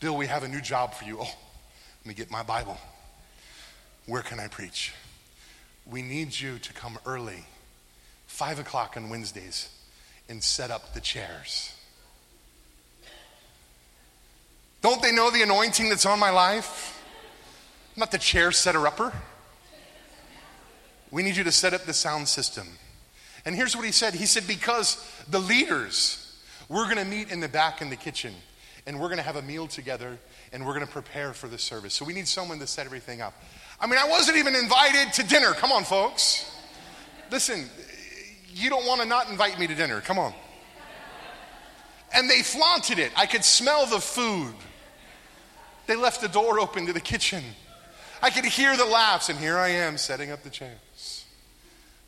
Bill, 0.00 0.16
we 0.16 0.26
have 0.26 0.42
a 0.42 0.48
new 0.48 0.60
job 0.60 0.94
for 0.94 1.04
you. 1.04 1.18
Oh, 1.20 1.24
let 1.24 2.06
me 2.06 2.14
get 2.14 2.30
my 2.30 2.42
Bible. 2.42 2.78
Where 4.06 4.22
can 4.22 4.40
I 4.40 4.48
preach? 4.48 4.92
We 5.90 6.02
need 6.02 6.38
you 6.38 6.58
to 6.58 6.72
come 6.72 6.98
early, 7.06 7.44
five 8.26 8.58
o'clock 8.58 8.96
on 8.96 9.10
Wednesdays, 9.10 9.68
and 10.28 10.42
set 10.42 10.70
up 10.70 10.94
the 10.94 11.00
chairs. 11.00 11.74
Don't 14.80 15.00
they 15.00 15.12
know 15.12 15.30
the 15.30 15.42
anointing 15.42 15.88
that's 15.88 16.06
on 16.06 16.18
my 16.18 16.30
life? 16.30 17.00
I'm 17.94 18.00
not 18.00 18.10
the 18.10 18.18
chair 18.18 18.50
setter 18.52 18.86
upper. 18.86 19.12
We 21.10 21.22
need 21.22 21.36
you 21.36 21.44
to 21.44 21.52
set 21.52 21.74
up 21.74 21.84
the 21.84 21.92
sound 21.92 22.26
system. 22.26 22.66
And 23.44 23.54
here's 23.54 23.76
what 23.76 23.84
he 23.84 23.92
said 23.92 24.14
He 24.14 24.26
said, 24.26 24.46
because 24.46 25.04
the 25.28 25.38
leaders, 25.38 26.36
we're 26.68 26.84
going 26.84 26.96
to 26.96 27.04
meet 27.04 27.30
in 27.30 27.40
the 27.40 27.48
back 27.48 27.82
in 27.82 27.90
the 27.90 27.96
kitchen, 27.96 28.34
and 28.86 28.98
we're 28.98 29.08
going 29.08 29.18
to 29.18 29.22
have 29.22 29.36
a 29.36 29.42
meal 29.42 29.66
together, 29.66 30.18
and 30.52 30.64
we're 30.64 30.74
going 30.74 30.86
to 30.86 30.92
prepare 30.92 31.32
for 31.32 31.48
the 31.48 31.58
service. 31.58 31.94
So 31.94 32.04
we 32.04 32.14
need 32.14 32.26
someone 32.26 32.58
to 32.58 32.66
set 32.66 32.86
everything 32.86 33.20
up. 33.20 33.34
I 33.82 33.88
mean, 33.88 33.98
I 33.98 34.08
wasn't 34.08 34.38
even 34.38 34.54
invited 34.54 35.12
to 35.14 35.24
dinner. 35.24 35.52
Come 35.54 35.72
on, 35.72 35.82
folks. 35.82 36.48
Listen, 37.32 37.68
you 38.54 38.70
don't 38.70 38.86
want 38.86 39.00
to 39.00 39.06
not 39.06 39.28
invite 39.28 39.58
me 39.58 39.66
to 39.66 39.74
dinner. 39.74 40.00
Come 40.00 40.20
on. 40.20 40.32
And 42.14 42.30
they 42.30 42.42
flaunted 42.42 43.00
it. 43.00 43.10
I 43.16 43.26
could 43.26 43.44
smell 43.44 43.86
the 43.86 43.98
food. 43.98 44.54
They 45.88 45.96
left 45.96 46.20
the 46.20 46.28
door 46.28 46.60
open 46.60 46.86
to 46.86 46.92
the 46.92 47.00
kitchen. 47.00 47.42
I 48.22 48.30
could 48.30 48.44
hear 48.44 48.76
the 48.76 48.84
laughs, 48.84 49.30
and 49.30 49.38
here 49.38 49.58
I 49.58 49.70
am 49.70 49.98
setting 49.98 50.30
up 50.30 50.44
the 50.44 50.50
chairs. 50.50 51.24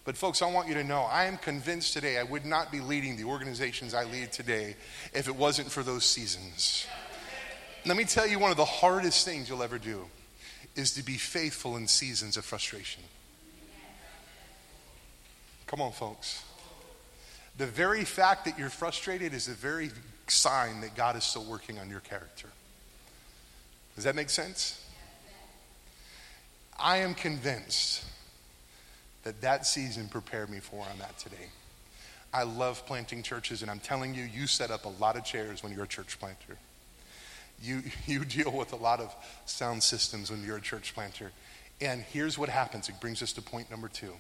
But, 0.05 0.17
folks, 0.17 0.43
I 0.43 0.53
want 0.53 0.69
you 0.69 0.75
to 0.75 0.85
know 0.85 1.01
I 1.01 1.25
am 1.25 1.39
convinced 1.39 1.93
today 1.93 2.19
I 2.19 2.23
would 2.23 2.45
not 2.45 2.71
be 2.71 2.81
leading 2.81 3.17
the 3.17 3.25
organizations 3.25 3.95
I 3.95 4.05
lead 4.05 4.31
today 4.31 4.77
if 5.13 5.27
it 5.27 5.35
wasn't 5.35 5.73
for 5.73 5.83
those 5.83 6.05
seasons. 6.05 6.87
Let 7.85 7.97
me 7.97 8.05
tell 8.05 8.29
you 8.29 8.39
one 8.39 8.53
of 8.53 8.57
the 8.57 8.65
hardest 8.65 9.25
things 9.25 9.49
you'll 9.49 9.63
ever 9.63 9.79
do 9.79 10.07
is 10.77 10.95
to 10.95 11.03
be 11.03 11.17
faithful 11.17 11.77
in 11.77 11.87
seasons 11.87 12.37
of 12.37 12.45
frustration. 12.45 13.03
Come 15.67 15.81
on, 15.81 15.93
folks. 15.93 16.43
The 17.57 17.67
very 17.67 18.05
fact 18.05 18.45
that 18.47 18.59
you're 18.59 18.71
frustrated 18.71 19.33
is 19.33 19.47
the 19.47 19.55
very 19.55 19.91
sign 20.27 20.81
that 20.81 20.95
God 20.97 21.17
is 21.17 21.25
still 21.25 21.45
working 21.45 21.79
on 21.79 21.89
your 21.89 22.01
character. 22.01 22.49
Does 23.95 24.05
that 24.05 24.17
make 24.17 24.31
sense? 24.31 24.81
I 26.79 26.99
am 26.99 27.15
convinced 27.15 28.05
that 29.23 29.41
that 29.43 29.67
season 29.67 30.09
prepared 30.09 30.51
me 30.51 30.59
for 30.59 30.77
where 30.81 30.89
I'm 30.93 31.01
at 31.03 31.17
today. 31.19 31.49
I 32.33 32.43
love 32.43 32.85
planting 32.85 33.23
churches, 33.23 33.63
and 33.63 33.71
I'm 33.71 33.79
telling 33.79 34.13
you, 34.15 34.25
you 34.25 34.49
set 34.49 34.73
up 34.73 34.85
a 34.85 34.89
lot 34.89 35.17
of 35.17 35.25
chairs 35.25 35.63
when 35.63 35.73
you're 35.73 35.85
a 35.85 35.89
church 35.89 36.19
planter. 36.19 36.59
You, 37.65 37.83
you 38.07 38.25
deal 38.25 38.53
with 38.53 38.73
a 38.73 38.77
lot 38.77 39.01
of 39.01 39.15
sound 39.47 39.83
systems 39.83 40.31
when 40.31 40.45
you're 40.45 40.59
a 40.59 40.63
church 40.63 40.95
planter. 40.95 41.33
And 41.81 42.03
here's 42.03 42.39
what 42.39 42.49
happens 42.49 42.89
it 42.89 43.01
brings 43.01 43.23
us 43.23 43.33
to 43.33 43.43
point 43.43 43.71
number 43.71 43.89
two 43.89 44.13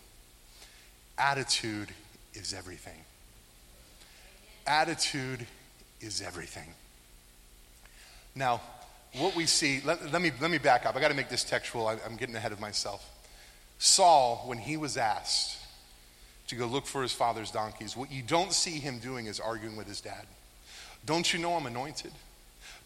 attitude 1.17 1.91
is 2.35 2.53
everything. 2.53 3.01
Attitude 4.67 5.47
is 6.01 6.21
everything. 6.21 6.69
Now, 8.35 8.61
what 9.19 9.37
we 9.37 9.47
see, 9.47 9.81
let, 9.85 10.13
let 10.13 10.21
me, 10.21 10.33
let 10.41 10.51
me 10.51 10.59
back 10.59 10.87
up. 10.87 10.97
I 10.97 11.01
got 11.01 11.09
to 11.09 11.15
make 11.15 11.29
this 11.29 11.45
textual. 11.45 11.87
I, 11.87 11.99
I'm 12.05 12.17
getting 12.17 12.35
ahead 12.35 12.51
of 12.51 12.59
myself. 12.59 13.09
Saul, 13.79 14.43
when 14.47 14.59
he 14.59 14.77
was 14.77 14.97
asked 14.97 15.59
to 16.49 16.57
go 16.57 16.67
look 16.67 16.87
for 16.87 17.03
his 17.03 17.13
father's 17.13 17.51
donkeys, 17.51 17.97
what 17.97 18.11
you 18.11 18.23
don't 18.23 18.53
see 18.53 18.79
him 18.81 18.99
doing 18.99 19.27
is 19.27 19.39
arguing 19.39 19.77
with 19.77 19.87
his 19.87 20.01
dad. 20.01 20.27
Don't 21.07 21.33
you 21.33 21.39
know 21.39 21.55
I'm 21.55 21.67
anointed? 21.67 22.13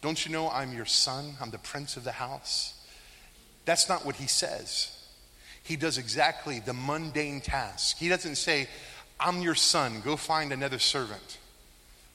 Don't 0.01 0.25
you 0.25 0.31
know 0.31 0.49
I'm 0.49 0.73
your 0.73 0.85
son? 0.85 1.35
I'm 1.41 1.49
the 1.49 1.57
prince 1.57 1.97
of 1.97 2.03
the 2.03 2.11
house. 2.11 2.73
That's 3.65 3.89
not 3.89 4.05
what 4.05 4.15
he 4.15 4.27
says. 4.27 4.95
He 5.63 5.75
does 5.75 5.97
exactly 5.97 6.59
the 6.59 6.73
mundane 6.73 7.41
task. 7.41 7.97
He 7.97 8.09
doesn't 8.09 8.35
say, 8.35 8.67
I'm 9.19 9.41
your 9.41 9.55
son, 9.55 10.01
go 10.03 10.15
find 10.15 10.51
another 10.53 10.79
servant 10.79 11.37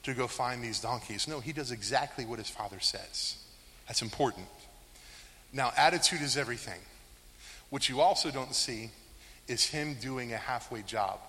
to 0.05 0.14
go 0.14 0.27
find 0.27 0.62
these 0.62 0.81
donkeys. 0.81 1.29
No, 1.29 1.40
he 1.40 1.53
does 1.53 1.70
exactly 1.70 2.25
what 2.25 2.38
his 2.38 2.49
father 2.49 2.81
says. 2.81 3.37
That's 3.87 4.03
important. 4.03 4.47
Now, 5.53 5.73
attitude 5.77 6.23
is 6.23 6.37
everything. 6.37 6.81
What 7.70 7.88
you 7.88 8.01
also 8.01 8.31
don't 8.31 8.55
see 8.55 8.90
is 9.47 9.64
him 9.64 9.94
doing 10.01 10.33
a 10.33 10.38
halfway 10.38 10.83
job 10.83 11.20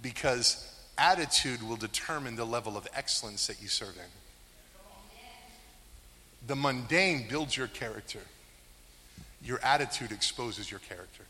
because 0.00 0.68
attitude 0.98 1.62
will 1.66 1.76
determine 1.76 2.36
the 2.36 2.44
level 2.44 2.76
of 2.76 2.86
excellence 2.94 3.46
that 3.46 3.62
you 3.62 3.68
serve 3.68 3.96
in. 3.96 4.21
The 6.46 6.56
mundane 6.56 7.26
builds 7.28 7.56
your 7.56 7.68
character, 7.68 8.20
your 9.44 9.60
attitude 9.62 10.12
exposes 10.12 10.70
your 10.70 10.80
character. 10.80 11.24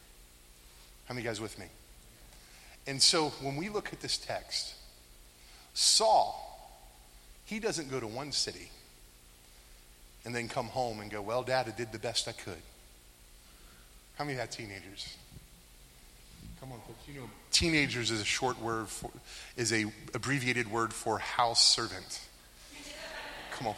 How 1.06 1.14
many 1.14 1.26
guys 1.26 1.40
with 1.40 1.58
me? 1.58 1.66
And 2.86 3.00
so 3.00 3.28
when 3.40 3.56
we 3.56 3.68
look 3.68 3.92
at 3.92 4.00
this 4.00 4.18
text, 4.18 4.74
Saul, 5.74 6.48
he 7.44 7.58
doesn't 7.58 7.90
go 7.90 8.00
to 8.00 8.06
one 8.06 8.32
city 8.32 8.70
and 10.24 10.34
then 10.34 10.48
come 10.48 10.66
home 10.66 11.00
and 11.00 11.10
go, 11.10 11.20
Well, 11.20 11.42
Dad, 11.42 11.68
I 11.68 11.76
did 11.76 11.92
the 11.92 11.98
best 11.98 12.28
I 12.28 12.32
could. 12.32 12.62
How 14.16 14.24
many 14.24 14.38
have 14.38 14.50
teenagers? 14.50 15.16
Come 16.60 16.72
on, 16.72 16.80
folks. 16.86 17.08
You 17.08 17.20
know, 17.20 17.30
teenagers 17.50 18.10
is 18.10 18.20
a 18.20 18.24
short 18.24 18.60
word 18.60 18.88
for, 18.88 19.10
is 19.56 19.72
a 19.72 19.86
abbreviated 20.14 20.70
word 20.70 20.92
for 20.92 21.18
house 21.18 21.66
servant. 21.66 22.20
Come 23.52 23.68
on. 23.68 23.74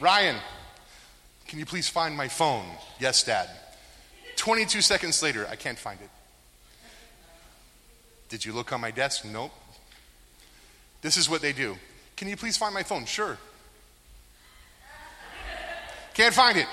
Ryan, 0.00 0.36
can 1.46 1.58
you 1.58 1.66
please 1.66 1.88
find 1.88 2.16
my 2.16 2.28
phone? 2.28 2.64
Yes, 2.98 3.22
Dad. 3.24 3.48
22 4.36 4.80
seconds 4.80 5.22
later, 5.22 5.46
I 5.50 5.56
can't 5.56 5.78
find 5.78 6.00
it. 6.00 6.10
Did 8.28 8.44
you 8.44 8.52
look 8.52 8.72
on 8.72 8.80
my 8.80 8.90
desk? 8.90 9.24
Nope. 9.24 9.52
This 11.02 11.16
is 11.16 11.28
what 11.28 11.42
they 11.42 11.52
do. 11.52 11.76
Can 12.16 12.28
you 12.28 12.36
please 12.36 12.56
find 12.56 12.72
my 12.72 12.82
phone? 12.82 13.04
Sure. 13.04 13.36
Can't 16.14 16.34
find 16.34 16.56
it. 16.56 16.66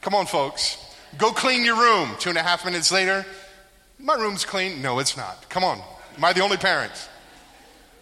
Come 0.00 0.14
on, 0.14 0.26
folks. 0.26 0.78
Go 1.18 1.30
clean 1.30 1.64
your 1.64 1.76
room. 1.76 2.10
Two 2.18 2.30
and 2.30 2.38
a 2.38 2.42
half 2.42 2.64
minutes 2.64 2.90
later, 2.90 3.24
my 3.98 4.14
room's 4.14 4.44
clean. 4.44 4.82
No, 4.82 4.98
it's 4.98 5.16
not. 5.16 5.48
Come 5.48 5.62
on. 5.64 5.80
Am 6.16 6.24
I 6.24 6.32
the 6.32 6.40
only 6.40 6.56
parent? 6.56 6.92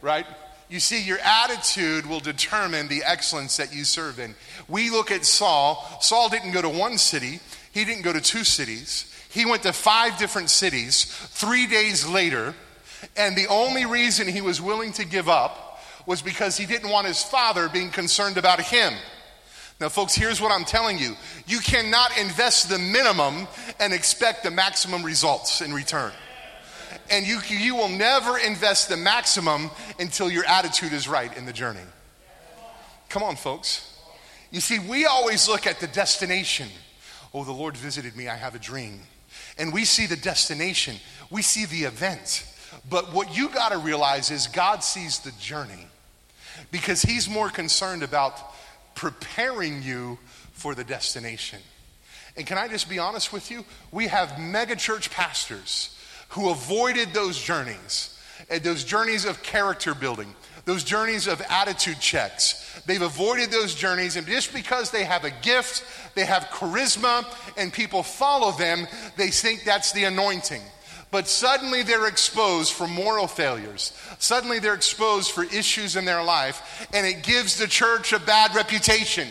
Right? 0.01 0.27
You 0.71 0.79
see, 0.79 1.03
your 1.03 1.19
attitude 1.19 2.07
will 2.07 2.21
determine 2.21 2.87
the 2.87 3.03
excellence 3.05 3.57
that 3.57 3.75
you 3.75 3.83
serve 3.83 4.21
in. 4.21 4.37
We 4.69 4.91
look 4.91 5.11
at 5.11 5.25
Saul. 5.25 5.85
Saul 6.01 6.29
didn't 6.29 6.53
go 6.53 6.63
to 6.63 6.69
one 6.69 6.97
city, 6.97 7.41
he 7.73 7.85
didn't 7.85 8.03
go 8.03 8.13
to 8.13 8.21
two 8.21 8.45
cities. 8.45 9.07
He 9.31 9.45
went 9.45 9.63
to 9.65 9.73
five 9.73 10.19
different 10.19 10.51
cities 10.51 11.05
three 11.05 11.67
days 11.67 12.07
later, 12.07 12.55
and 13.17 13.37
the 13.37 13.47
only 13.49 13.85
reason 13.85 14.27
he 14.27 14.41
was 14.41 14.61
willing 14.61 14.93
to 14.95 15.05
give 15.05 15.29
up 15.29 15.81
was 16.07 16.23
because 16.23 16.57
he 16.57 16.67
didn't 16.67 16.91
want 16.91 17.07
his 17.07 17.23
father 17.23 17.69
being 17.69 17.91
concerned 17.91 18.37
about 18.37 18.61
him. 18.61 18.93
Now, 19.81 19.89
folks, 19.89 20.15
here's 20.15 20.41
what 20.41 20.53
I'm 20.53 20.65
telling 20.65 20.99
you 20.99 21.17
you 21.47 21.59
cannot 21.61 22.17
invest 22.19 22.69
the 22.69 22.79
minimum 22.79 23.49
and 23.81 23.93
expect 23.93 24.45
the 24.45 24.51
maximum 24.51 25.03
results 25.03 25.63
in 25.63 25.73
return. 25.73 26.13
And 27.11 27.27
you, 27.27 27.41
you 27.49 27.75
will 27.75 27.89
never 27.89 28.39
invest 28.39 28.89
the 28.89 28.97
maximum 28.97 29.71
until 29.99 30.31
your 30.31 30.45
attitude 30.47 30.93
is 30.93 31.09
right 31.09 31.37
in 31.37 31.45
the 31.45 31.53
journey. 31.53 31.81
Come 33.09 33.25
on, 33.25 33.35
folks. 33.35 33.87
You 34.53 34.61
see, 34.61 34.79
we 34.79 35.07
always 35.07 35.49
look 35.49 35.67
at 35.67 35.81
the 35.81 35.89
destination. 35.89 36.69
Oh, 37.35 37.45
the 37.45 37.53
Lord 37.53 37.77
visited 37.77 38.17
me, 38.17 38.29
I 38.29 38.37
have 38.37 38.55
a 38.55 38.59
dream. 38.59 39.01
And 39.59 39.73
we 39.73 39.85
see 39.85 40.07
the 40.07 40.17
destination, 40.17 40.97
we 41.31 41.43
see 41.43 41.67
the 41.67 41.85
event. 41.85 42.47
But 42.89 43.13
what 43.13 43.37
you 43.37 43.49
got 43.49 43.73
to 43.73 43.79
realize 43.79 44.31
is 44.31 44.47
God 44.47 44.85
sees 44.85 45.19
the 45.19 45.33
journey 45.33 45.87
because 46.71 47.03
He's 47.03 47.29
more 47.29 47.51
concerned 47.51 48.03
about 48.03 48.35
preparing 48.95 49.83
you 49.83 50.19
for 50.53 50.75
the 50.75 50.85
destination. 50.85 51.61
And 52.37 52.47
can 52.47 52.59
I 52.59 52.69
just 52.69 52.89
be 52.89 52.99
honest 52.99 53.33
with 53.33 53.51
you? 53.51 53.65
We 53.91 54.07
have 54.07 54.31
megachurch 54.31 55.11
pastors 55.11 55.97
who 56.31 56.51
avoided 56.51 57.13
those 57.13 57.41
journeys, 57.41 58.17
and 58.49 58.63
those 58.63 58.85
journeys 58.85 59.25
of 59.25 59.43
character 59.43 59.95
building, 59.95 60.35
those 60.65 60.85
journeys 60.85 61.27
of 61.27 61.43
attitude 61.49 62.01
checks. 62.01 62.81
They've 62.87 63.03
avoided 63.03 63.51
those 63.51 63.75
journeys, 63.75 64.17
and 64.17 64.27
just 64.27 64.53
because 64.53 64.91
they 64.91 65.05
have 65.05 65.25
a 65.25 65.31
gift, 65.31 65.85
they 66.15 66.25
have 66.25 66.45
charisma, 66.45 67.25
and 67.57 67.73
people 67.73 68.03
follow 68.03 68.53
them, 68.53 68.87
they 69.17 69.31
think 69.31 69.65
that's 69.65 69.93
the 69.93 70.05
anointing. 70.05 70.63
But 71.11 71.27
suddenly 71.27 71.83
they're 71.83 72.07
exposed 72.07 72.73
for 72.73 72.87
moral 72.87 73.27
failures. 73.27 73.93
Suddenly 74.21 74.61
they're 74.61 74.75
exposed 74.75 75.33
for 75.33 75.43
issues 75.43 75.97
in 75.97 76.05
their 76.05 76.23
life, 76.23 76.89
and 76.93 77.05
it 77.05 77.25
gives 77.25 77.57
the 77.59 77.67
church 77.67 78.13
a 78.13 78.21
bad 78.21 78.55
reputation. 78.55 79.27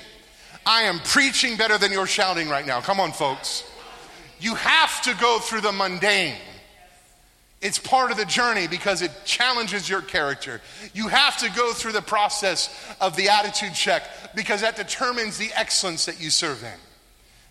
I 0.66 0.84
am 0.84 1.00
preaching 1.00 1.56
better 1.56 1.78
than 1.78 1.94
you're 1.94 2.06
shouting 2.06 2.50
right 2.50 2.66
now. 2.66 2.82
Come 2.82 3.00
on, 3.00 3.14
folks. 3.14 3.64
You 4.42 4.56
have 4.56 5.02
to 5.04 5.16
go 5.16 5.40
through 5.40 5.62
the 5.62 5.72
mundane. 5.72 6.36
It's 7.62 7.78
part 7.78 8.12
of 8.12 8.18
the 8.18 8.26
journey 8.26 8.68
because 8.68 9.02
it 9.02 9.12
challenges 9.26 9.90
your 9.90 10.02
character. 10.02 10.62
You 10.94 11.10
have 11.10 11.38
to 11.40 11.50
go 11.52 11.74
through 11.74 11.92
the 11.92 12.02
process 12.02 12.74
of 13.02 13.18
the 13.18 13.30
attitude 13.30 13.74
check 13.74 14.04
because 14.34 14.62
that 14.62 14.78
determines 14.78 15.38
the 15.38 15.52
excellence 15.54 16.06
that 16.06 16.22
you 16.22 16.30
serve 16.30 16.64
in. 16.64 16.80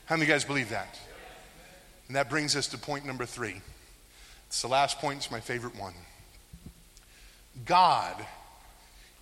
How 0.06 0.14
many 0.14 0.22
of 0.22 0.28
you 0.28 0.34
guys 0.34 0.44
believe 0.44 0.70
that? 0.70 0.98
And 2.06 2.16
that 2.16 2.30
brings 2.30 2.56
us 2.56 2.68
to 2.68 2.78
point 2.78 3.04
number 3.04 3.26
three. 3.26 3.60
It's 4.46 4.62
the 4.62 4.68
last 4.68 4.98
point, 4.98 5.18
it's 5.18 5.30
my 5.30 5.40
favorite 5.40 5.78
one. 5.78 5.92
God 7.66 8.14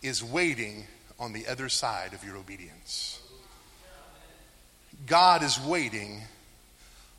is 0.02 0.22
waiting 0.22 0.86
on 1.18 1.32
the 1.32 1.48
other 1.48 1.68
side 1.68 2.12
of 2.12 2.22
your 2.22 2.36
obedience. 2.36 3.20
God 5.06 5.42
is 5.42 5.58
waiting 5.60 6.22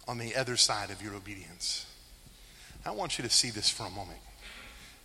on 0.08 0.18
the 0.18 0.38
other 0.38 0.56
side 0.56 0.90
of 0.90 1.02
your 1.02 1.16
obedience. 1.16 1.87
I 2.88 2.92
want 2.92 3.18
you 3.18 3.24
to 3.24 3.30
see 3.30 3.50
this 3.50 3.70
for 3.70 3.84
a 3.84 3.90
moment. 3.90 4.20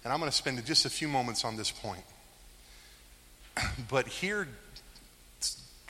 And 0.04 0.12
I'm 0.12 0.18
going 0.18 0.30
to 0.30 0.36
spend 0.36 0.64
just 0.64 0.84
a 0.84 0.90
few 0.90 1.08
moments 1.08 1.44
on 1.44 1.56
this 1.56 1.70
point. 1.70 2.04
But 3.88 4.06
here, 4.06 4.48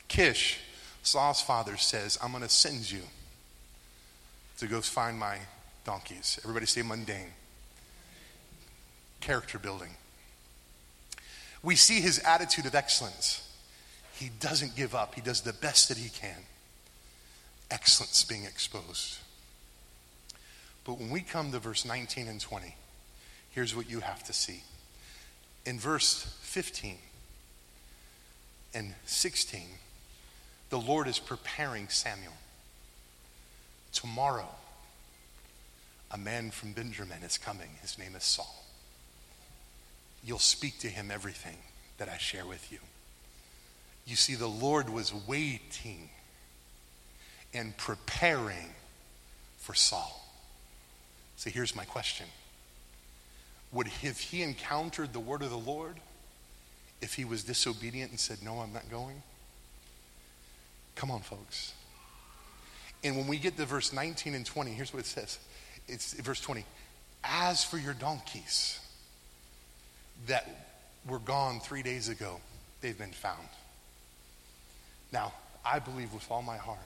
Kish, 0.08 0.58
Saul's 1.02 1.40
father, 1.40 1.76
says, 1.76 2.18
I'm 2.22 2.30
going 2.30 2.42
to 2.42 2.48
send 2.48 2.90
you 2.90 3.02
to 4.58 4.66
go 4.66 4.80
find 4.80 5.18
my 5.18 5.38
donkeys. 5.84 6.38
Everybody 6.42 6.66
say 6.66 6.82
mundane. 6.82 7.32
Character 9.20 9.58
building. 9.58 9.90
We 11.62 11.76
see 11.76 12.00
his 12.00 12.18
attitude 12.20 12.66
of 12.66 12.74
excellence. 12.74 13.48
He 14.14 14.30
doesn't 14.40 14.76
give 14.76 14.94
up, 14.94 15.14
he 15.14 15.20
does 15.20 15.40
the 15.42 15.52
best 15.52 15.88
that 15.88 15.98
he 15.98 16.08
can. 16.08 16.38
Excellence 17.70 18.24
being 18.24 18.44
exposed. 18.44 19.18
But 20.84 20.98
when 20.98 21.10
we 21.10 21.20
come 21.20 21.52
to 21.52 21.58
verse 21.58 21.84
19 21.84 22.26
and 22.28 22.40
20, 22.40 22.74
here's 23.50 23.74
what 23.74 23.88
you 23.88 24.00
have 24.00 24.24
to 24.24 24.32
see. 24.32 24.62
In 25.64 25.78
verse 25.78 26.36
15 26.40 26.96
and 28.74 28.94
16, 29.06 29.62
the 30.70 30.78
Lord 30.78 31.06
is 31.06 31.18
preparing 31.18 31.88
Samuel. 31.88 32.32
Tomorrow, 33.92 34.48
a 36.10 36.18
man 36.18 36.50
from 36.50 36.72
Benjamin 36.72 37.22
is 37.22 37.38
coming. 37.38 37.68
His 37.80 37.98
name 37.98 38.14
is 38.16 38.24
Saul. 38.24 38.64
You'll 40.24 40.38
speak 40.38 40.78
to 40.80 40.88
him 40.88 41.10
everything 41.10 41.56
that 41.98 42.08
I 42.08 42.16
share 42.16 42.46
with 42.46 42.72
you. 42.72 42.78
You 44.06 44.16
see, 44.16 44.34
the 44.34 44.48
Lord 44.48 44.90
was 44.90 45.12
waiting 45.14 46.10
and 47.54 47.76
preparing 47.76 48.74
for 49.58 49.74
Saul. 49.74 50.21
So 51.36 51.50
here's 51.50 51.74
my 51.74 51.84
question 51.84 52.26
Would 53.72 53.88
have 53.88 54.18
he 54.18 54.42
encountered 54.42 55.12
the 55.12 55.20
word 55.20 55.42
of 55.42 55.50
the 55.50 55.58
Lord 55.58 55.96
if 57.00 57.14
he 57.14 57.24
was 57.24 57.44
disobedient 57.44 58.10
and 58.10 58.20
said, 58.20 58.38
No, 58.42 58.60
I'm 58.60 58.72
not 58.72 58.90
going? 58.90 59.22
Come 60.94 61.10
on, 61.10 61.20
folks. 61.20 61.72
And 63.04 63.16
when 63.16 63.26
we 63.26 63.38
get 63.38 63.56
to 63.56 63.64
verse 63.64 63.92
19 63.92 64.34
and 64.34 64.46
20, 64.46 64.70
here's 64.70 64.92
what 64.92 65.00
it 65.00 65.06
says. 65.06 65.38
It's 65.88 66.14
verse 66.14 66.40
20. 66.40 66.64
As 67.24 67.64
for 67.64 67.78
your 67.78 67.94
donkeys 67.94 68.78
that 70.26 70.48
were 71.08 71.18
gone 71.18 71.60
three 71.60 71.82
days 71.82 72.08
ago, 72.08 72.40
they've 72.80 72.96
been 72.96 73.12
found. 73.12 73.48
Now, 75.12 75.32
I 75.64 75.78
believe 75.78 76.12
with 76.12 76.30
all 76.30 76.42
my 76.42 76.56
heart, 76.56 76.78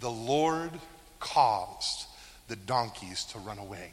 the 0.00 0.10
Lord 0.10 0.72
caused 1.20 2.06
the 2.48 2.56
donkeys 2.56 3.24
to 3.26 3.38
run 3.38 3.58
away 3.58 3.92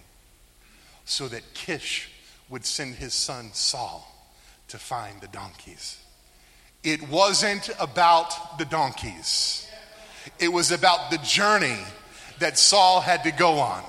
so 1.06 1.28
that 1.28 1.54
Kish 1.54 2.10
would 2.50 2.66
send 2.66 2.96
his 2.96 3.14
son 3.14 3.50
Saul 3.54 4.12
to 4.70 4.78
find 4.78 5.22
the 5.22 5.28
donkeys. 5.28 6.00
It 6.84 7.08
wasn't 7.10 7.70
about 7.80 8.58
the 8.58 8.66
donkeys, 8.66 9.68
it 10.40 10.52
was 10.52 10.72
about 10.72 11.12
the 11.12 11.18
journey 11.20 11.78
that 12.40 12.58
Saul 12.58 13.02
had 13.02 13.24
to 13.24 13.32
go 13.32 13.60
on. 13.60 13.84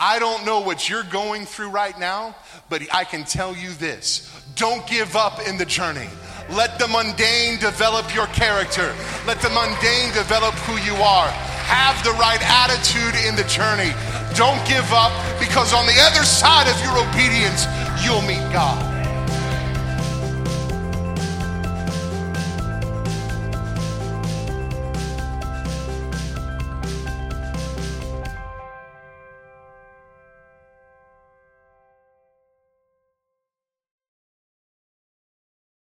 I 0.00 0.18
don't 0.20 0.46
know 0.46 0.60
what 0.60 0.88
you're 0.88 1.02
going 1.04 1.44
through 1.44 1.70
right 1.70 1.98
now, 1.98 2.36
but 2.68 2.82
I 2.94 3.04
can 3.04 3.24
tell 3.24 3.56
you 3.56 3.70
this 3.70 4.32
don't 4.54 4.86
give 4.86 5.16
up 5.16 5.46
in 5.46 5.56
the 5.58 5.64
journey. 5.64 6.08
Let 6.50 6.78
the 6.78 6.88
mundane 6.88 7.58
develop 7.58 8.14
your 8.14 8.26
character. 8.28 8.94
Let 9.26 9.40
the 9.40 9.50
mundane 9.50 10.12
develop 10.14 10.54
who 10.54 10.78
you 10.78 10.94
are. 11.02 11.57
Have 11.68 12.02
the 12.02 12.12
right 12.12 12.40
attitude 12.40 13.14
in 13.28 13.36
the 13.36 13.44
journey. 13.44 13.92
Don't 14.34 14.64
give 14.66 14.90
up 14.92 15.12
because 15.38 15.74
on 15.74 15.84
the 15.84 16.00
other 16.00 16.24
side 16.24 16.66
of 16.66 16.80
your 16.80 16.96
obedience, 16.96 17.68
you'll 18.02 18.24
meet 18.24 18.40
God. 18.52 18.87